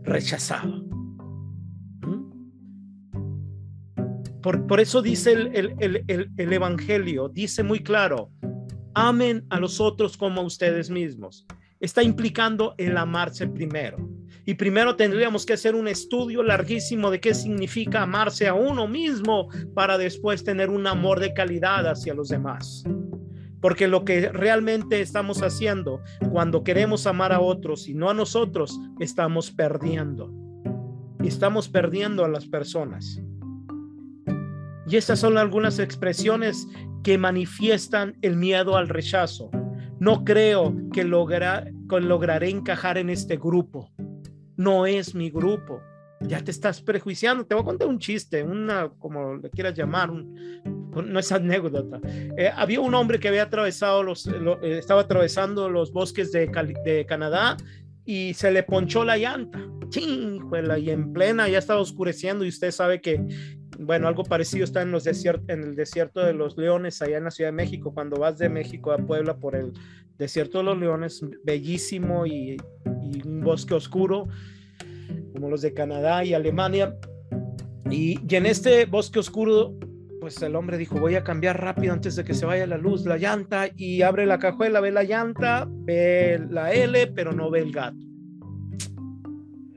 rechazado. 0.02 0.82
¿Mm? 2.02 2.30
Por, 4.40 4.80
eso 4.80 5.02
dice 5.02 5.32
el, 5.32 6.32
el 6.36 6.52
Evangelio, 6.52 7.28
dice 7.28 7.62
muy 7.62 7.80
claro, 7.80 8.30
amen 8.94 9.44
a 9.50 9.60
los 9.60 9.80
otros 9.80 10.16
como 10.16 10.40
a 10.40 10.44
ustedes 10.44 10.88
mismos. 10.90 11.46
Está 11.80 12.02
implicando 12.02 12.74
el 12.78 12.96
amarse 12.96 13.46
primero. 13.46 14.17
Y 14.48 14.54
primero 14.54 14.96
tendríamos 14.96 15.44
que 15.44 15.52
hacer 15.52 15.74
un 15.74 15.88
estudio 15.88 16.42
larguísimo 16.42 17.10
de 17.10 17.20
qué 17.20 17.34
significa 17.34 18.04
amarse 18.04 18.48
a 18.48 18.54
uno 18.54 18.88
mismo 18.88 19.50
para 19.74 19.98
después 19.98 20.42
tener 20.42 20.70
un 20.70 20.86
amor 20.86 21.20
de 21.20 21.34
calidad 21.34 21.86
hacia 21.86 22.14
los 22.14 22.30
demás. 22.30 22.82
Porque 23.60 23.88
lo 23.88 24.06
que 24.06 24.30
realmente 24.32 25.02
estamos 25.02 25.42
haciendo 25.42 26.00
cuando 26.32 26.64
queremos 26.64 27.06
amar 27.06 27.34
a 27.34 27.40
otros 27.40 27.88
y 27.88 27.94
no 27.94 28.08
a 28.08 28.14
nosotros, 28.14 28.80
estamos 29.00 29.50
perdiendo. 29.50 30.32
Estamos 31.22 31.68
perdiendo 31.68 32.24
a 32.24 32.28
las 32.28 32.46
personas. 32.46 33.20
Y 34.86 34.96
estas 34.96 35.18
son 35.18 35.36
algunas 35.36 35.78
expresiones 35.78 36.66
que 37.04 37.18
manifiestan 37.18 38.16
el 38.22 38.36
miedo 38.36 38.78
al 38.78 38.88
rechazo. 38.88 39.50
No 40.00 40.24
creo 40.24 40.74
que, 40.90 41.02
que 41.02 42.00
lograré 42.00 42.48
encajar 42.48 42.96
en 42.96 43.10
este 43.10 43.36
grupo 43.36 43.92
no 44.58 44.86
es 44.86 45.14
mi 45.14 45.30
grupo. 45.30 45.80
Ya 46.20 46.42
te 46.42 46.50
estás 46.50 46.82
prejuiciando. 46.82 47.46
Te 47.46 47.54
voy 47.54 47.62
a 47.62 47.66
contar 47.66 47.88
un 47.88 48.00
chiste, 48.00 48.42
una, 48.42 48.90
como 48.98 49.36
le 49.36 49.50
quieras 49.50 49.74
llamar, 49.74 50.12
no 50.12 51.20
es 51.20 51.30
anécdota. 51.30 52.00
Eh, 52.36 52.50
había 52.54 52.80
un 52.80 52.92
hombre 52.94 53.20
que 53.20 53.28
había 53.28 53.44
atravesado 53.44 54.02
los, 54.02 54.26
eh, 54.26 54.78
estaba 54.78 55.02
atravesando 55.02 55.70
los 55.70 55.92
bosques 55.92 56.32
de, 56.32 56.50
de, 56.84 57.06
Canadá 57.06 57.56
y 58.04 58.34
se 58.34 58.50
le 58.50 58.64
ponchó 58.64 59.04
la 59.04 59.16
llanta. 59.16 59.64
Chinguela, 59.90 60.76
y 60.76 60.90
en 60.90 61.12
plena 61.12 61.48
ya 61.48 61.58
estaba 61.58 61.80
oscureciendo 61.80 62.44
y 62.44 62.48
usted 62.48 62.72
sabe 62.72 63.00
que, 63.00 63.24
bueno, 63.78 64.08
algo 64.08 64.24
parecido 64.24 64.64
está 64.64 64.82
en, 64.82 64.90
los 64.90 65.06
en 65.06 65.62
el 65.62 65.76
desierto 65.76 66.20
de 66.20 66.34
los 66.34 66.58
leones, 66.58 67.00
allá 67.00 67.18
en 67.18 67.24
la 67.24 67.30
Ciudad 67.30 67.50
de 67.50 67.56
México. 67.56 67.94
Cuando 67.94 68.18
vas 68.18 68.38
de 68.38 68.48
México 68.48 68.90
a 68.90 68.98
Puebla 68.98 69.36
por 69.36 69.54
el 69.54 69.72
desierto 70.18 70.58
de 70.58 70.64
los 70.64 70.78
leones, 70.78 71.24
bellísimo 71.44 72.26
y 72.26 72.56
un 73.24 73.40
bosque 73.40 73.74
oscuro, 73.74 74.26
como 75.32 75.48
los 75.48 75.62
de 75.62 75.72
Canadá 75.72 76.24
y 76.24 76.34
Alemania. 76.34 76.96
Y, 77.90 78.18
y 78.28 78.36
en 78.36 78.46
este 78.46 78.84
bosque 78.86 79.20
oscuro, 79.20 79.78
pues 80.20 80.42
el 80.42 80.56
hombre 80.56 80.76
dijo, 80.76 80.98
voy 80.98 81.14
a 81.14 81.22
cambiar 81.22 81.60
rápido 81.60 81.92
antes 81.92 82.16
de 82.16 82.24
que 82.24 82.34
se 82.34 82.44
vaya 82.44 82.66
la 82.66 82.76
luz, 82.76 83.06
la 83.06 83.16
llanta, 83.16 83.68
y 83.76 84.02
abre 84.02 84.26
la 84.26 84.38
cajuela, 84.38 84.80
ve 84.80 84.90
la 84.90 85.04
llanta, 85.04 85.66
ve 85.70 86.40
la 86.50 86.72
L, 86.72 87.06
pero 87.08 87.32
no 87.32 87.50
ve 87.50 87.60
el 87.60 87.72
gato. 87.72 87.96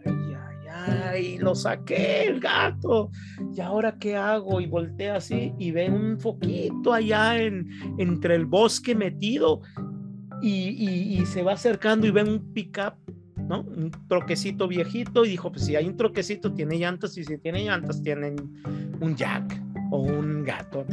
Ay, 0.03 0.35
ay, 0.35 0.67
ay, 0.69 1.37
lo 1.37 1.53
saqué 1.53 2.23
el 2.23 2.39
gato. 2.39 3.11
¿Y 3.55 3.61
ahora 3.61 3.97
qué 3.99 4.15
hago? 4.15 4.59
Y 4.59 4.65
voltea 4.65 5.17
así 5.17 5.53
y 5.59 5.71
ve 5.71 5.89
un 5.89 6.19
foquito 6.19 6.91
allá 6.91 7.39
en, 7.39 7.69
entre 7.99 8.35
el 8.35 8.45
bosque 8.45 8.95
metido 8.95 9.61
y, 10.41 11.25
se 11.25 11.43
va 11.43 11.53
acercando 11.53 12.07
y 12.07 12.11
ve 12.11 12.23
un 12.23 12.53
pickup, 12.53 12.95
¿no? 13.37 13.61
Un 13.61 13.91
troquecito 14.07 14.67
viejito 14.67 15.25
y 15.25 15.29
dijo, 15.29 15.51
pues 15.51 15.65
si 15.65 15.75
hay 15.75 15.87
un 15.87 15.97
troquecito 15.97 16.53
tiene 16.53 16.77
llantas 16.77 17.17
y 17.17 17.23
si 17.23 17.37
tiene 17.37 17.63
llantas 17.63 18.01
tienen 18.01 18.35
un 18.99 19.15
jack 19.15 19.61
o 19.91 19.99
un 19.99 20.43
gato. 20.43 20.85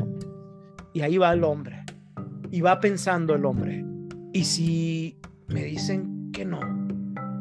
Y 0.93 1.01
ahí 1.01 1.19
va 1.19 1.33
el 1.33 1.45
hombre. 1.45 1.85
Y 2.51 2.61
va 2.61 2.81
pensando 2.81 3.35
el 3.35 3.45
hombre. 3.45 3.85
¿Y 4.33 4.45
si 4.45 5.19
me 5.49 5.65
dicen 5.65 6.31
que 6.33 6.45
no? 6.45 6.61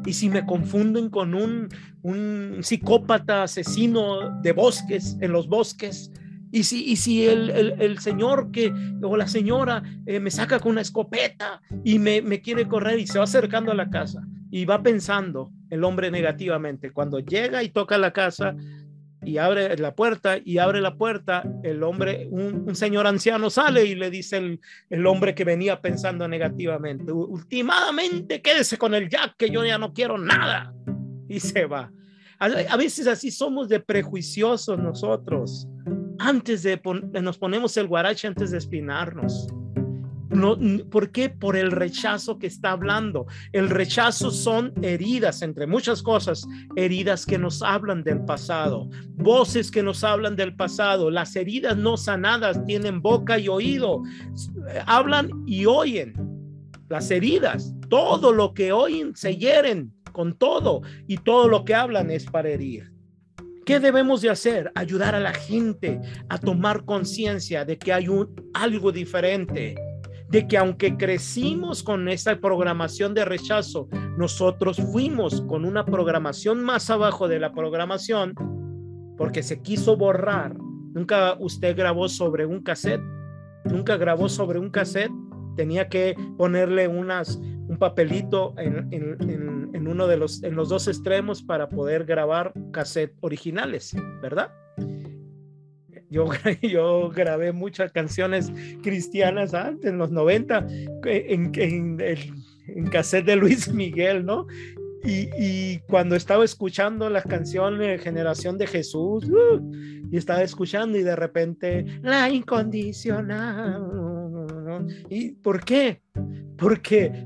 ¿Y 0.04 0.12
si 0.12 0.30
me 0.30 0.46
confunden 0.46 1.10
con 1.10 1.34
un, 1.34 1.68
un 2.02 2.58
psicópata 2.62 3.42
asesino 3.44 4.40
de 4.42 4.52
bosques, 4.52 5.16
en 5.20 5.32
los 5.32 5.48
bosques? 5.48 6.12
Y 6.50 6.62
si, 6.64 6.84
y 6.84 6.96
si 6.96 7.26
el, 7.26 7.50
el, 7.50 7.98
señor 7.98 8.50
que, 8.50 8.72
o 9.02 9.16
la 9.16 9.28
señora 9.28 9.82
eh, 10.06 10.18
me 10.18 10.30
saca 10.30 10.58
con 10.58 10.72
una 10.72 10.80
escopeta 10.80 11.60
y 11.84 11.98
me, 11.98 12.22
me, 12.22 12.40
quiere 12.40 12.66
correr 12.66 12.98
y 12.98 13.06
se 13.06 13.18
va 13.18 13.24
acercando 13.24 13.70
a 13.70 13.74
la 13.74 13.90
casa 13.90 14.22
y 14.50 14.64
va 14.64 14.82
pensando 14.82 15.50
el 15.68 15.84
hombre 15.84 16.10
negativamente. 16.10 16.90
Cuando 16.90 17.18
llega 17.18 17.62
y 17.62 17.68
toca 17.68 17.98
la 17.98 18.12
casa, 18.12 18.56
y 19.22 19.38
abre 19.38 19.76
la 19.76 19.94
puerta 19.94 20.38
y 20.42 20.58
abre 20.58 20.80
la 20.80 20.96
puerta, 20.96 21.42
el 21.62 21.82
hombre, 21.82 22.28
un, 22.30 22.74
señor 22.74 23.06
anciano 23.06 23.50
sale 23.50 23.84
y 23.84 23.94
le 23.94 24.10
dice 24.10 24.36
el, 24.36 24.60
el, 24.90 25.06
hombre 25.06 25.34
que 25.34 25.44
venía 25.44 25.80
pensando 25.80 26.28
negativamente, 26.28 27.12
últimamente 27.12 28.40
quédese 28.40 28.78
con 28.78 28.94
el 28.94 29.08
Jack, 29.08 29.34
que 29.36 29.50
yo 29.50 29.64
ya 29.64 29.76
no 29.76 29.92
quiero 29.92 30.18
nada. 30.18 30.72
Y 31.28 31.40
se 31.40 31.66
va. 31.66 31.90
A, 32.38 32.76
veces 32.76 33.08
así 33.08 33.30
somos 33.32 33.68
de 33.68 33.80
prejuiciosos 33.80 34.78
nosotros. 34.78 35.66
Antes 36.18 36.62
de 36.62 36.80
nos 37.22 37.38
ponemos 37.38 37.76
el 37.76 37.86
guarache 37.86 38.26
antes 38.26 38.50
de 38.50 38.58
espinarnos. 38.58 39.48
No, 40.30 40.58
¿Por 40.90 41.10
qué? 41.10 41.30
Por 41.30 41.56
el 41.56 41.70
rechazo 41.70 42.38
que 42.38 42.46
está 42.46 42.72
hablando. 42.72 43.26
El 43.52 43.70
rechazo 43.70 44.30
son 44.30 44.72
heridas, 44.82 45.40
entre 45.42 45.66
muchas 45.66 46.02
cosas, 46.02 46.46
heridas 46.76 47.24
que 47.24 47.38
nos 47.38 47.62
hablan 47.62 48.04
del 48.04 48.24
pasado, 48.24 48.90
voces 49.14 49.70
que 49.70 49.82
nos 49.82 50.04
hablan 50.04 50.36
del 50.36 50.54
pasado. 50.54 51.10
Las 51.10 51.34
heridas 51.34 51.76
no 51.76 51.96
sanadas 51.96 52.62
tienen 52.66 53.00
boca 53.00 53.38
y 53.38 53.48
oído, 53.48 54.02
hablan 54.86 55.30
y 55.46 55.64
oyen. 55.64 56.14
Las 56.88 57.10
heridas, 57.10 57.74
todo 57.88 58.32
lo 58.32 58.54
que 58.54 58.72
oyen 58.72 59.14
se 59.16 59.36
hieren 59.36 59.92
con 60.12 60.34
todo 60.34 60.82
y 61.06 61.18
todo 61.18 61.48
lo 61.48 61.64
que 61.64 61.74
hablan 61.74 62.10
es 62.10 62.26
para 62.26 62.50
herir. 62.50 62.97
¿Qué 63.68 63.80
debemos 63.80 64.22
de 64.22 64.30
hacer? 64.30 64.72
Ayudar 64.74 65.14
a 65.14 65.20
la 65.20 65.34
gente 65.34 66.00
a 66.30 66.38
tomar 66.38 66.86
conciencia 66.86 67.66
de 67.66 67.76
que 67.76 67.92
hay 67.92 68.08
un, 68.08 68.34
algo 68.54 68.92
diferente 68.92 69.74
de 70.30 70.48
que 70.48 70.56
aunque 70.56 70.96
crecimos 70.96 71.82
con 71.82 72.08
esta 72.08 72.40
programación 72.40 73.12
de 73.12 73.26
rechazo, 73.26 73.90
nosotros 74.16 74.78
fuimos 74.90 75.42
con 75.42 75.66
una 75.66 75.84
programación 75.84 76.64
más 76.64 76.88
abajo 76.88 77.28
de 77.28 77.40
la 77.40 77.52
programación 77.52 78.32
porque 79.18 79.42
se 79.42 79.60
quiso 79.60 79.98
borrar. 79.98 80.56
Nunca 80.56 81.36
usted 81.38 81.76
grabó 81.76 82.08
sobre 82.08 82.46
un 82.46 82.62
cassette, 82.62 83.02
nunca 83.66 83.98
grabó 83.98 84.30
sobre 84.30 84.58
un 84.58 84.70
cassette, 84.70 85.12
tenía 85.56 85.90
que 85.90 86.16
ponerle 86.38 86.88
unas, 86.88 87.38
papelito 87.78 88.54
en, 88.58 89.86
uno 89.86 90.06
de 90.06 90.16
los, 90.16 90.42
en 90.42 90.54
los 90.54 90.68
dos 90.68 90.86
extremos 90.88 91.42
para 91.42 91.68
poder 91.68 92.04
grabar 92.04 92.52
cassette 92.72 93.14
originales, 93.20 93.96
¿verdad? 94.20 94.50
Yo, 96.10 96.26
yo 96.62 97.10
grabé 97.10 97.52
muchas 97.52 97.92
canciones 97.92 98.52
cristianas 98.82 99.54
antes, 99.54 99.90
en 99.90 99.98
los 99.98 100.10
90, 100.10 100.66
en, 101.04 101.52
en, 101.54 102.86
cassette 102.90 103.26
de 103.26 103.36
Luis 103.36 103.68
Miguel, 103.72 104.24
¿no? 104.24 104.46
Y, 105.04 105.78
cuando 105.88 106.16
estaba 106.16 106.44
escuchando 106.44 107.08
la 107.08 107.22
canción 107.22 107.78
Generación 108.00 108.58
de 108.58 108.66
Jesús, 108.66 109.24
uh, 109.30 109.72
y 110.10 110.16
estaba 110.16 110.42
escuchando 110.42 110.98
y 110.98 111.02
de 111.02 111.16
repente, 111.16 111.86
la 112.02 112.28
incondicional. 112.28 114.07
¿Y 115.08 115.32
por 115.32 115.64
qué? 115.64 116.02
¿Por? 116.56 116.80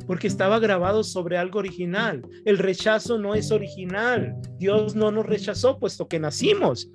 Porque 0.07 0.27
estaba 0.27 0.59
grabado 0.59 1.03
sobre 1.03 1.39
algo 1.39 1.59
original. 1.59 2.23
El 2.45 2.59
rechazo 2.59 3.19
no 3.19 3.35
es 3.35 3.51
original. 3.51 4.37
Dios 4.59 4.95
no 4.95 5.11
nos 5.11 5.27
rechazó 5.27 5.79
puesto 5.79 6.07
que 6.07 6.21
nacimos. 6.21 6.91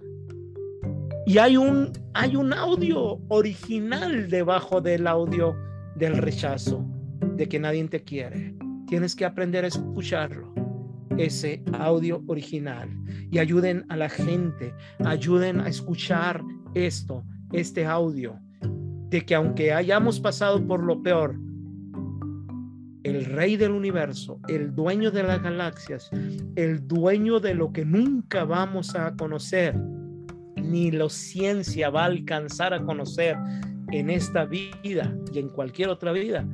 Y 1.25 1.39
hay 1.39 1.57
un, 1.57 1.91
hay 2.13 2.35
un 2.35 2.53
audio 2.53 3.19
original 3.27 4.29
debajo 4.29 4.79
del 4.79 5.07
audio 5.07 5.57
del 5.95 6.17
rechazo, 6.17 6.85
de 7.35 7.49
que 7.49 7.59
nadie 7.59 7.83
te 7.87 8.03
quiere. 8.03 8.55
Tienes 8.87 9.15
que 9.15 9.25
aprender 9.25 9.65
a 9.65 9.67
escucharlo, 9.67 10.53
ese 11.17 11.63
audio 11.73 12.23
original. 12.27 12.89
Y 13.29 13.39
ayuden 13.39 13.85
a 13.89 13.97
la 13.97 14.07
gente, 14.07 14.73
ayuden 15.03 15.59
a 15.59 15.67
escuchar 15.67 16.41
esto, 16.75 17.25
este 17.51 17.85
audio, 17.85 18.39
de 19.09 19.25
que 19.25 19.35
aunque 19.35 19.73
hayamos 19.73 20.19
pasado 20.19 20.65
por 20.65 20.83
lo 20.83 21.01
peor, 21.01 21.35
el 23.03 23.25
rey 23.25 23.55
del 23.55 23.71
universo, 23.71 24.39
el 24.49 24.75
dueño 24.75 25.11
de 25.11 25.23
las 25.23 25.41
galaxias, 25.41 26.09
el 26.55 26.87
dueño 26.87 27.39
de 27.39 27.53
lo 27.53 27.71
que 27.71 27.85
nunca 27.85 28.43
vamos 28.43 28.95
a 28.95 29.15
conocer, 29.15 29.77
ni 30.57 30.91
la 30.91 31.07
ciencia 31.09 31.89
va 31.89 32.03
a 32.03 32.07
alcanzar 32.07 32.73
a 32.73 32.83
conocer 32.83 33.37
en 33.91 34.09
esta 34.09 34.45
vida 34.45 35.15
y 35.33 35.39
en 35.39 35.47
cualquier 35.49 35.89
otra 35.89 36.11
vida. 36.11 36.45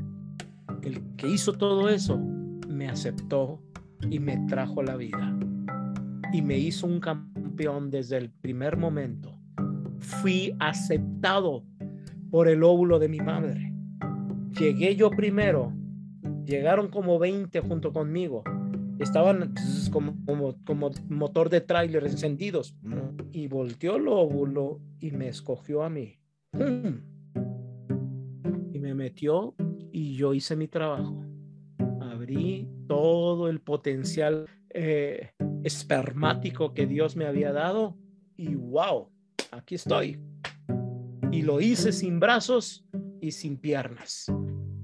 El 0.83 1.01
que 1.15 1.27
hizo 1.27 1.53
todo 1.53 1.89
eso 1.89 2.19
me 2.67 2.87
aceptó 2.87 3.59
y 4.11 4.19
me 4.19 4.37
trajo 4.47 4.83
la 4.83 4.95
vida 4.95 5.35
y 6.31 6.41
me 6.41 6.57
hizo 6.57 6.85
un 6.85 6.99
campeón 6.99 7.89
desde 7.89 8.17
el 8.17 8.29
primer 8.29 8.77
momento. 8.77 9.39
Fui 9.99 10.55
aceptado 10.59 11.63
por 12.33 12.47
el 12.47 12.63
óvulo 12.63 12.97
de 12.97 13.09
mi 13.09 13.19
madre. 13.19 13.71
Llegué 14.57 14.95
yo 14.95 15.11
primero, 15.11 15.71
llegaron 16.43 16.87
como 16.87 17.19
20 17.19 17.59
junto 17.59 17.93
conmigo 17.93 18.43
estaban 18.99 19.53
pues, 19.53 19.89
como, 19.91 20.15
como, 20.65 20.91
motor 21.09 21.49
de 21.49 21.61
tráiler 21.61 22.05
encendidos. 22.05 22.75
Y 23.31 23.47
volteó 23.47 23.97
el 23.97 24.07
óvulo 24.07 24.79
y 24.99 25.11
me 25.11 25.27
escogió 25.27 25.83
a 25.83 25.89
mí. 25.89 26.17
Y 28.71 28.79
me 28.79 28.95
metió 28.95 29.53
y 29.91 30.15
yo 30.15 30.33
hice 30.33 30.55
mi 30.55 30.67
trabajo. 30.67 31.23
Abrí 32.01 32.67
todo 32.87 33.47
el 33.47 33.59
potencial 33.59 34.47
eh, 34.71 35.33
espermático 35.63 36.73
que 36.73 36.87
Dios 36.87 37.15
me 37.15 37.25
había 37.25 37.51
dado 37.51 37.95
y 38.37 38.55
wow, 38.55 39.09
aquí 39.51 39.75
estoy. 39.75 40.19
Y 41.33 41.41
lo 41.41 41.59
hice 41.59 41.91
sin 41.91 42.19
brazos 42.19 42.85
y 43.19 43.31
sin 43.31 43.57
piernas 43.57 44.31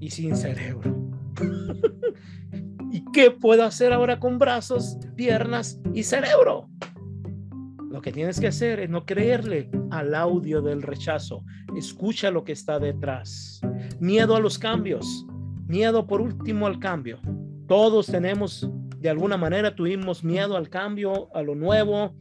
y 0.00 0.10
sin 0.10 0.34
cerebro. 0.34 1.12
¿Y 2.90 3.04
qué 3.12 3.30
puedo 3.30 3.62
hacer 3.62 3.92
ahora 3.92 4.18
con 4.18 4.36
brazos, 4.36 4.98
piernas 5.14 5.80
y 5.94 6.02
cerebro? 6.02 6.68
Lo 7.88 8.02
que 8.02 8.10
tienes 8.10 8.40
que 8.40 8.48
hacer 8.48 8.80
es 8.80 8.90
no 8.90 9.06
creerle 9.06 9.70
al 9.92 10.12
audio 10.12 10.60
del 10.60 10.82
rechazo. 10.82 11.44
Escucha 11.76 12.32
lo 12.32 12.42
que 12.42 12.50
está 12.50 12.80
detrás. 12.80 13.60
Miedo 14.00 14.34
a 14.34 14.40
los 14.40 14.58
cambios. 14.58 15.24
Miedo 15.68 16.04
por 16.08 16.20
último 16.20 16.66
al 16.66 16.80
cambio. 16.80 17.20
Todos 17.68 18.08
tenemos, 18.08 18.68
de 18.98 19.08
alguna 19.08 19.36
manera, 19.36 19.76
tuvimos 19.76 20.24
miedo 20.24 20.56
al 20.56 20.68
cambio, 20.68 21.28
a 21.32 21.42
lo 21.42 21.54
nuevo. 21.54 22.12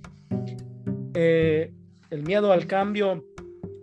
Eh, 1.15 1.73
el 2.11 2.23
miedo 2.23 2.51
al 2.51 2.67
cambio, 2.67 3.23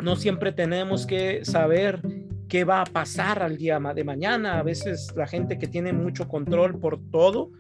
no 0.01 0.17
siempre 0.17 0.53
tenemos 0.53 1.07
que 1.07 1.45
saber 1.45 2.01
qué 2.49 2.65
va 2.65 2.83
a 2.83 2.85
pasar 2.85 3.43
al 3.43 3.57
día 3.57 3.81
de 3.95 4.05
mañana. 4.05 4.59
A 4.59 4.63
veces 4.63 5.13
la 5.17 5.27
gente 5.27 5.59
que 5.59 5.67
tiene 5.67 5.93
mucho 5.93 6.29
control 6.29 6.79
por 6.79 7.01
todo, 7.11 7.51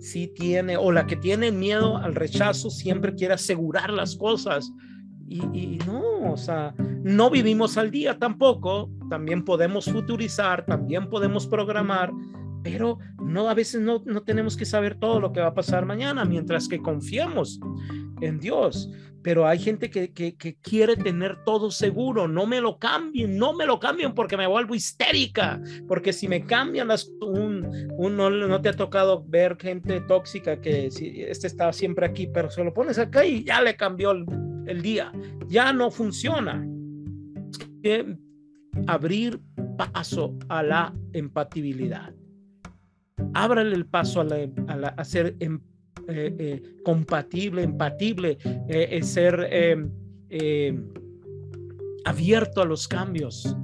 sí 0.00 0.28
tiene, 0.34 0.76
o 0.76 0.92
la 0.92 1.06
que 1.06 1.16
tiene 1.16 1.52
miedo 1.52 1.96
al 1.96 2.14
rechazo, 2.14 2.70
siempre 2.70 3.14
quiere 3.14 3.34
asegurar 3.34 3.90
las 3.90 4.16
cosas. 4.16 4.72
Y, 5.26 5.78
no, 5.86 6.32
o 6.32 6.36
sea, 6.36 6.74
no 6.78 7.30
vivimos 7.30 7.76
al 7.78 7.90
día 7.90 8.18
tampoco. 8.18 8.90
También 9.08 9.44
podemos 9.44 9.86
futurizar, 9.86 10.64
también 10.66 11.08
podemos 11.08 11.46
programar, 11.46 12.12
pero 12.62 12.98
no, 13.22 13.48
a 13.48 13.54
veces 13.54 13.80
no, 13.80 14.02
no 14.04 14.22
tenemos 14.22 14.56
que 14.56 14.64
saber 14.64 14.96
todo 14.96 15.20
lo 15.20 15.32
que 15.32 15.40
va 15.40 15.48
a 15.48 15.54
pasar 15.54 15.86
mañana, 15.86 16.24
mientras 16.24 16.68
que 16.68 16.78
confiemos 16.78 17.58
en 18.26 18.38
Dios. 18.38 18.90
Pero 19.22 19.46
hay 19.46 19.58
gente 19.58 19.90
que, 19.90 20.12
quiere 20.60 20.96
tener 20.96 21.42
todo 21.44 21.70
seguro. 21.70 22.28
No 22.28 22.46
me 22.46 22.60
lo 22.60 22.78
cambien, 22.78 23.38
no 23.38 23.54
me 23.54 23.64
lo 23.64 23.80
cambien 23.80 24.12
porque 24.12 24.36
me 24.36 24.46
vuelvo 24.46 24.74
histérica. 24.74 25.62
Porque 25.88 26.12
si 26.12 26.28
me 26.28 26.44
cambian 26.44 26.88
las, 26.88 27.10
un, 27.22 27.88
no, 27.98 28.60
te 28.60 28.68
ha 28.68 28.74
tocado 28.74 29.24
ver 29.26 29.56
gente 29.58 30.02
tóxica 30.02 30.60
que 30.60 30.90
si, 30.90 31.22
este 31.22 31.46
está 31.46 31.72
siempre 31.72 32.04
aquí, 32.04 32.26
pero 32.26 32.50
se 32.50 32.62
lo 32.62 32.74
pones 32.74 32.98
acá 32.98 33.24
y 33.24 33.44
ya 33.44 33.62
le 33.62 33.76
cambió 33.76 34.10
el, 34.10 34.26
el 34.66 34.82
día. 34.82 35.10
Ya 35.48 35.72
no 35.72 35.90
funciona. 35.90 36.66
Que 37.82 38.16
abrir 38.86 39.40
paso 39.76 40.36
a 40.48 40.62
la 40.62 40.94
empatibilidad. 41.12 42.12
Ábrale 43.32 43.74
el 43.74 43.86
paso 43.86 44.20
a, 44.20 44.24
la, 44.24 45.04
ser 45.04 45.36
em, 45.40 45.60
eh, 46.08 46.34
eh, 46.38 46.62
compatible, 46.84 47.62
empatible, 47.62 48.38
eh, 48.68 49.02
ser 49.02 49.48
em, 49.50 49.90
em, 50.28 50.88
abierto 52.04 52.62
a 52.62 52.64
los 52.64 52.88
cambios. 52.88 53.56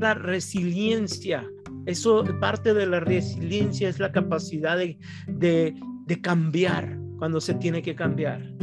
La 0.00 0.14
resiliencia, 0.14 1.48
eso 1.86 2.24
parte 2.40 2.74
de 2.74 2.86
la 2.86 3.00
resiliencia 3.00 3.88
es 3.88 3.98
la 3.98 4.12
capacidad 4.12 4.76
de, 4.76 4.98
de 5.26 6.20
cambiar 6.20 6.98
cuando 7.18 7.40
se 7.40 7.54
tiene 7.54 7.82
que 7.82 7.94
cambiar 7.94 8.54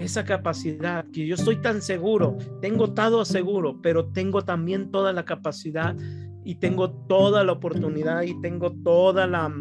esa 0.00 0.24
capacidad 0.24 1.04
que 1.12 1.26
yo 1.26 1.34
estoy 1.34 1.56
tan 1.56 1.82
seguro, 1.82 2.38
tengo 2.62 2.94
todo 2.94 3.24
seguro, 3.26 3.80
pero 3.82 4.06
tengo 4.06 4.42
también 4.42 4.90
toda 4.90 5.12
la 5.12 5.26
capacidad 5.26 5.94
y 6.42 6.54
tengo 6.54 6.90
toda 6.90 7.44
la 7.44 7.52
oportunidad 7.52 8.22
y 8.22 8.40
tengo 8.40 8.72
toda 8.82 9.26
la 9.26 9.52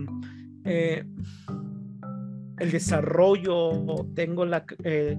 eh, 0.64 1.04
el 2.60 2.72
desarrollo, 2.72 4.06
tengo 4.16 4.46
la 4.46 4.66
eh, 4.84 5.18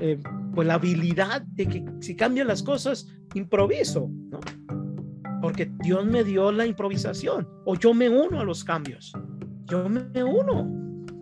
eh, 0.00 0.18
pues 0.54 0.66
la 0.66 0.74
habilidad 0.74 1.42
de 1.42 1.66
que 1.66 1.84
si 2.00 2.16
cambian 2.16 2.48
las 2.48 2.62
cosas, 2.62 3.06
improviso, 3.34 4.10
¿no? 4.30 4.40
Porque 5.40 5.72
Dios 5.82 6.04
me 6.06 6.24
dio 6.24 6.52
la 6.52 6.66
improvisación 6.66 7.48
o 7.64 7.74
yo 7.74 7.94
me 7.94 8.08
uno 8.08 8.40
a 8.40 8.44
los 8.44 8.64
cambios. 8.64 9.12
Yo 9.66 9.88
me 9.88 10.22
uno 10.22 10.70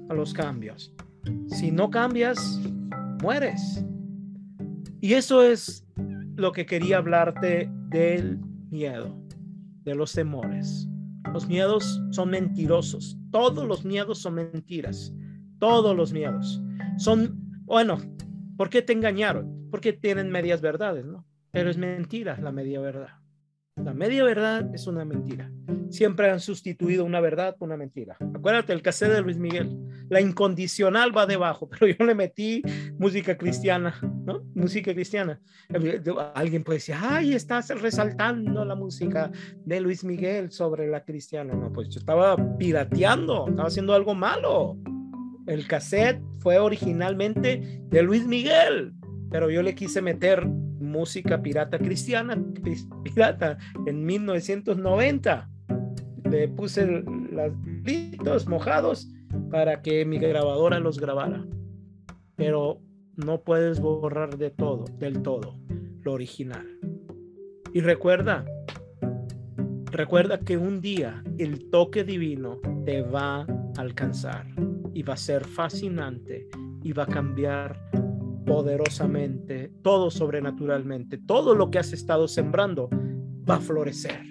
a 0.08 0.14
los 0.14 0.34
cambios. 0.34 0.94
Si 1.46 1.70
no 1.70 1.90
cambias, 1.90 2.60
mueres. 3.22 3.84
Y 5.00 5.14
eso 5.14 5.42
es 5.42 5.86
lo 6.36 6.52
que 6.52 6.66
quería 6.66 6.98
hablarte 6.98 7.70
del 7.88 8.38
miedo, 8.70 9.16
de 9.84 9.94
los 9.94 10.12
temores. 10.12 10.88
Los 11.32 11.46
miedos 11.46 12.00
son 12.10 12.30
mentirosos. 12.30 13.18
Todos 13.30 13.66
los 13.66 13.84
miedos 13.84 14.18
son 14.18 14.34
mentiras. 14.34 15.14
Todos 15.60 15.94
los 15.94 16.12
miedos 16.12 16.60
son, 16.96 17.38
bueno, 17.64 17.98
¿por 18.56 18.70
qué 18.70 18.82
te 18.82 18.92
engañaron? 18.92 19.68
Porque 19.70 19.92
tienen 19.92 20.30
medias 20.30 20.60
verdades, 20.60 21.04
¿no? 21.04 21.24
Pero 21.52 21.70
es 21.70 21.76
mentira 21.76 22.38
la 22.40 22.50
media 22.50 22.80
verdad. 22.80 23.20
La 23.76 23.94
media 23.94 24.24
verdad 24.24 24.68
es 24.74 24.86
una 24.86 25.04
mentira. 25.04 25.50
Siempre 25.90 26.30
han 26.30 26.40
sustituido 26.40 27.04
una 27.04 27.20
verdad 27.20 27.56
por 27.56 27.68
una 27.68 27.76
mentira. 27.76 28.16
Acuérdate 28.34 28.72
el 28.72 28.82
cassette 28.82 29.12
de 29.12 29.22
Luis 29.22 29.38
Miguel. 29.38 29.76
La 30.08 30.20
incondicional 30.20 31.16
va 31.16 31.26
debajo, 31.26 31.68
pero 31.70 31.86
yo 31.86 32.04
le 32.04 32.14
metí 32.14 32.62
música 32.98 33.36
cristiana, 33.36 33.98
¿no? 34.24 34.42
Música 34.54 34.92
cristiana. 34.92 35.40
Alguien 36.34 36.62
puede 36.62 36.78
decir, 36.78 36.96
ay, 36.98 37.34
estás 37.34 37.68
resaltando 37.80 38.64
la 38.64 38.74
música 38.74 39.30
de 39.64 39.80
Luis 39.80 40.04
Miguel 40.04 40.50
sobre 40.52 40.88
la 40.88 41.04
cristiana. 41.04 41.54
No, 41.54 41.72
pues 41.72 41.88
yo 41.88 42.00
estaba 42.00 42.36
pirateando, 42.58 43.46
estaba 43.48 43.68
haciendo 43.68 43.94
algo 43.94 44.14
malo. 44.14 44.76
El 45.50 45.66
cassette 45.66 46.22
fue 46.38 46.60
originalmente 46.60 47.82
de 47.88 48.02
Luis 48.04 48.24
Miguel, 48.24 48.92
pero 49.32 49.50
yo 49.50 49.64
le 49.64 49.74
quise 49.74 50.00
meter 50.00 50.46
música 50.46 51.42
pirata 51.42 51.76
cristiana, 51.76 52.40
pirata, 53.02 53.58
en 53.84 54.06
1990. 54.06 55.50
Le 56.30 56.46
puse 56.46 56.86
los 56.86 57.52
gritos 57.82 58.46
mojados 58.46 59.12
para 59.50 59.82
que 59.82 60.04
mi 60.04 60.20
grabadora 60.20 60.78
los 60.78 61.00
grabara. 61.00 61.44
Pero 62.36 62.80
no 63.16 63.42
puedes 63.42 63.80
borrar 63.80 64.38
de 64.38 64.50
todo, 64.50 64.84
del 65.00 65.20
todo, 65.20 65.58
lo 66.02 66.12
original. 66.12 66.78
Y 67.74 67.80
recuerda, 67.80 68.44
recuerda 69.90 70.38
que 70.38 70.56
un 70.56 70.80
día 70.80 71.24
el 71.38 71.68
toque 71.70 72.04
divino 72.04 72.60
te 72.84 73.02
va 73.02 73.40
a 73.40 73.46
alcanzar 73.76 74.46
y 74.94 75.02
va 75.02 75.14
a 75.14 75.16
ser 75.16 75.46
fascinante 75.46 76.48
y 76.82 76.92
va 76.92 77.04
a 77.04 77.06
cambiar 77.06 77.90
poderosamente, 78.46 79.72
todo 79.82 80.10
sobrenaturalmente, 80.10 81.18
todo 81.18 81.54
lo 81.54 81.70
que 81.70 81.78
has 81.78 81.92
estado 81.92 82.26
sembrando 82.26 82.88
va 83.48 83.56
a 83.56 83.60
florecer 83.60 84.24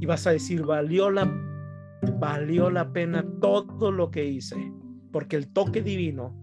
y 0.00 0.06
vas 0.06 0.26
a 0.26 0.32
decir, 0.32 0.62
valió 0.62 1.10
la, 1.10 1.24
valió 2.18 2.70
la 2.70 2.92
pena 2.92 3.24
todo 3.40 3.92
lo 3.92 4.10
que 4.10 4.24
hice, 4.24 4.72
porque 5.10 5.36
el 5.36 5.52
toque 5.52 5.80
divino, 5.80 6.34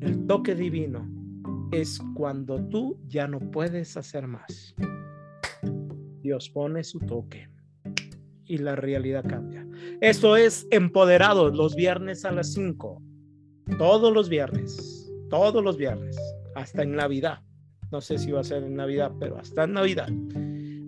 el 0.00 0.26
toque 0.26 0.54
divino 0.54 1.08
es 1.72 2.00
cuando 2.14 2.62
tú 2.68 2.98
ya 3.06 3.28
no 3.28 3.38
puedes 3.38 3.96
hacer 3.96 4.26
más. 4.26 4.74
Dios 6.20 6.50
pone 6.50 6.84
su 6.84 6.98
toque 7.00 7.48
y 8.50 8.58
la 8.58 8.76
realidad 8.76 9.24
cambia. 9.28 9.66
Esto 10.00 10.36
es 10.36 10.66
Empoderado 10.70 11.50
los 11.50 11.74
viernes 11.74 12.24
a 12.24 12.32
las 12.32 12.52
5. 12.52 13.02
Todos 13.78 14.12
los 14.12 14.28
viernes 14.28 15.00
todos 15.30 15.64
los 15.64 15.78
viernes, 15.78 16.18
hasta 16.54 16.82
en 16.82 16.92
Navidad. 16.92 17.38
No 17.90 18.02
sé 18.02 18.18
si 18.18 18.30
va 18.30 18.40
a 18.40 18.44
ser 18.44 18.64
en 18.64 18.74
Navidad, 18.74 19.12
pero 19.18 19.38
hasta 19.38 19.64
en 19.64 19.72
Navidad. 19.72 20.08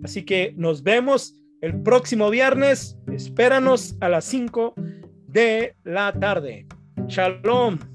Así 0.03 0.23
que 0.23 0.53
nos 0.55 0.83
vemos 0.83 1.33
el 1.61 1.81
próximo 1.81 2.29
viernes. 2.29 2.97
Espéranos 3.11 3.95
a 4.01 4.09
las 4.09 4.25
5 4.25 4.75
de 5.27 5.75
la 5.83 6.13
tarde. 6.13 6.67
Shalom. 7.07 7.92